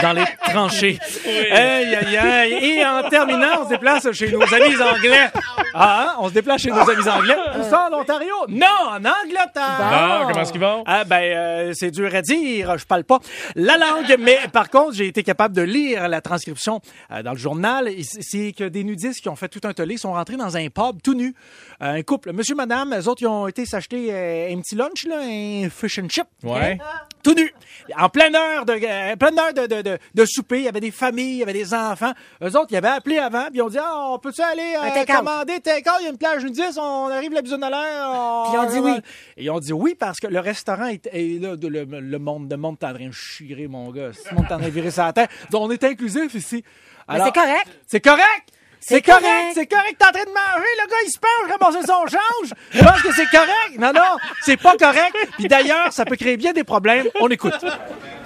Dans 0.02 0.12
les 0.12 0.24
tranchées. 0.50 0.98
Aïe, 1.26 1.94
aïe, 1.94 2.16
aïe. 2.16 2.52
Et 2.78 2.84
en 2.86 3.08
terminant, 3.08 3.60
on 3.60 3.64
se 3.64 3.70
déplace 3.70 4.10
chez 4.12 4.30
nos 4.30 4.42
amis 4.42 4.76
anglais. 4.80 5.30
Ah, 5.74 6.06
hein? 6.08 6.16
on 6.20 6.28
se 6.28 6.34
déplace 6.34 6.62
chez 6.62 6.70
nos 6.70 6.88
amis 6.88 7.08
anglais. 7.08 7.36
Où 7.58 7.62
ça, 7.64 7.88
en 7.90 7.98
Ontario? 7.98 8.34
Non, 8.48 8.66
en 8.90 8.96
Angleterre. 8.96 9.48
Ah, 9.56 10.24
comment 10.26 10.40
est-ce 10.42 10.52
qu'ils 10.52 10.60
vont? 10.60 10.82
Ah 10.86 11.04
ben 11.04 11.20
euh, 11.22 11.72
c'est 11.74 11.90
dur 11.90 12.14
à 12.14 12.22
dire, 12.22 12.78
je 12.78 12.84
parle 12.86 13.04
pas 13.04 13.18
la 13.54 13.76
langue, 13.76 14.16
mais 14.18 14.38
par 14.52 14.70
contre 14.70 14.94
j'ai 14.94 15.06
été 15.06 15.22
capable 15.22 15.54
de 15.54 15.62
lire 15.62 16.08
la 16.08 16.20
transcription 16.20 16.80
euh, 17.12 17.22
dans 17.22 17.32
le 17.32 17.38
journal. 17.38 17.88
C'est 18.02 18.52
que 18.56 18.64
des 18.64 18.84
nudistes 18.84 19.20
qui 19.20 19.28
ont 19.28 19.36
fait 19.36 19.48
tout 19.48 19.60
un 19.64 19.72
tollé 19.72 19.96
sont 19.96 20.12
rentrés 20.12 20.36
dans 20.36 20.56
un 20.56 20.68
pub 20.68 21.02
tout 21.02 21.14
nus, 21.14 21.34
Euh, 21.80 21.94
un 21.98 22.02
couple, 22.02 22.32
monsieur, 22.32 22.56
madame, 22.56 22.92
eux 22.98 23.06
autres 23.08 23.22
ils 23.22 23.28
ont 23.28 23.46
été 23.46 23.64
s'acheter 23.64 24.08
euh, 24.10 24.52
un 24.52 24.60
petit 24.60 24.74
lunch 24.74 25.06
là, 25.06 25.18
un 25.22 25.68
fish 25.70 26.00
and 26.00 26.08
chip, 26.08 26.26
Ouais. 26.42 26.76
tout 27.22 27.34
nus, 27.34 27.54
en 27.96 28.08
pleine 28.08 28.34
heure 28.34 28.64
de 28.64 28.72
euh, 28.72 29.14
pleine 29.16 29.38
heure 29.38 29.54
de, 29.54 29.66
de, 29.72 29.82
de, 29.82 29.87
de 30.14 30.24
souper. 30.24 30.58
Il 30.58 30.64
y 30.64 30.68
avait 30.68 30.80
des 30.80 30.90
familles, 30.90 31.34
il 31.34 31.38
y 31.38 31.42
avait 31.42 31.52
des 31.52 31.72
enfants. 31.74 32.12
Eux 32.42 32.56
autres 32.56 32.68
ils 32.70 32.76
avaient 32.76 32.88
appelé 32.88 33.18
avant, 33.18 33.44
puis 33.46 33.56
ils 33.58 33.62
ont 33.62 33.68
dit 33.68 33.78
ah 33.80 34.10
on 34.12 34.18
peut-tu 34.18 34.40
aller 34.42 34.74
euh, 34.76 34.94
take-out. 34.94 35.18
commander 35.18 35.60
take-out, 35.60 35.94
il 36.00 36.04
y 36.04 36.06
a 36.06 36.10
une 36.10 36.18
plage 36.18 36.44
nudiste, 36.44 36.78
on 36.78 37.08
arrive 37.08 37.32
la 37.32 37.42
bisonne 37.42 37.62
à 37.64 37.70
l'air. 37.70 38.08
on- 38.10 38.44
Puis 38.50 38.54
ils 38.54 38.58
ont 38.58 38.70
dit 38.70 38.78
oui. 38.90 39.00
et 39.36 39.44
ils 39.44 39.50
ont 39.50 39.60
dit 39.60 39.72
oui 39.72 39.94
parce 39.98 40.18
que 40.20 40.26
le 40.26 40.40
restaurant 40.40 40.86
est, 40.86 41.06
est 41.12 41.40
là, 41.40 41.56
de- 41.56 41.68
le, 41.68 41.84
le 41.84 42.18
monde, 42.18 42.50
le 42.50 42.56
monde 42.56 42.76
est 42.80 42.86
en 42.86 42.94
train 42.94 43.06
de 43.08 43.12
chirer, 43.12 43.68
mon 43.68 43.90
gars. 43.90 44.10
Le 44.30 44.36
monde 44.36 44.44
est 44.48 44.52
en 44.54 44.58
train 44.58 44.66
de 44.66 44.70
virer 44.72 44.90
sa 44.90 45.12
tête. 45.12 45.30
Donc, 45.50 45.62
on 45.62 45.70
est 45.70 45.82
inclusif 45.84 46.34
ici. 46.34 46.62
Alors, 47.06 47.26
c'est 47.26 47.32
correct. 47.34 47.66
C'est 47.86 48.00
correct! 48.00 48.48
C'est 48.80 49.02
correct! 49.02 49.52
C'est 49.54 49.66
correct, 49.66 49.96
t'es 49.98 50.06
en 50.06 50.12
train 50.12 50.24
de 50.24 50.30
manger, 50.30 50.72
le 50.82 50.88
gars, 50.88 50.96
il 51.06 51.10
se 51.10 51.18
penche, 51.18 51.50
ramasser 51.60 51.86
son 51.86 52.06
change! 52.06 52.54
Je 52.70 52.78
pense 52.82 53.02
que 53.02 53.12
c'est 53.14 53.26
correct! 53.30 53.78
Non, 53.78 53.92
non, 53.92 54.16
c'est 54.44 54.56
pas 54.56 54.76
correct! 54.76 55.14
Puis 55.36 55.48
d'ailleurs, 55.48 55.92
ça 55.92 56.04
peut 56.04 56.16
créer 56.16 56.36
bien 56.36 56.52
des 56.52 56.64
problèmes. 56.64 57.06
On 57.20 57.28
écoute. 57.28 57.54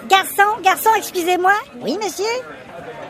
Garçon, 0.09 0.61
garçon, 0.63 0.91
excusez-moi. 0.97 1.55
Oui, 1.81 1.99
monsieur? 2.03 2.25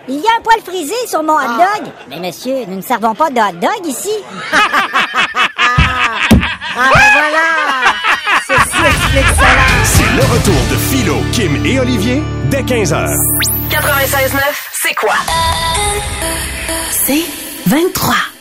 Il 0.08 0.16
y 0.16 0.26
a 0.26 0.38
un 0.38 0.42
poil 0.42 0.60
frisé 0.60 0.94
sur 1.06 1.22
mon 1.22 1.34
hot 1.34 1.56
dog. 1.56 1.92
Mais 2.08 2.18
monsieur, 2.20 2.64
nous 2.66 2.76
ne 2.76 2.82
servons 2.82 3.14
pas 3.14 3.30
de 3.30 3.38
hot 3.40 3.52
dog 3.60 3.86
ici. 3.86 4.10
Ah, 6.74 6.88
ben 6.94 7.00
voilà! 7.12 7.92
Ceci 8.46 8.82
explique 8.86 9.36
cela. 9.36 9.84
C'est 9.84 10.16
le 10.16 10.22
retour 10.22 10.54
de 10.70 10.76
Philo, 10.76 11.16
Kim 11.32 11.66
et 11.66 11.78
Olivier 11.78 12.22
dès 12.50 12.62
15h. 12.62 13.10
96.9, 13.68 14.38
c'est 14.84 14.94
quoi? 14.94 15.14
C'est 16.90 17.24
23. 17.66 18.31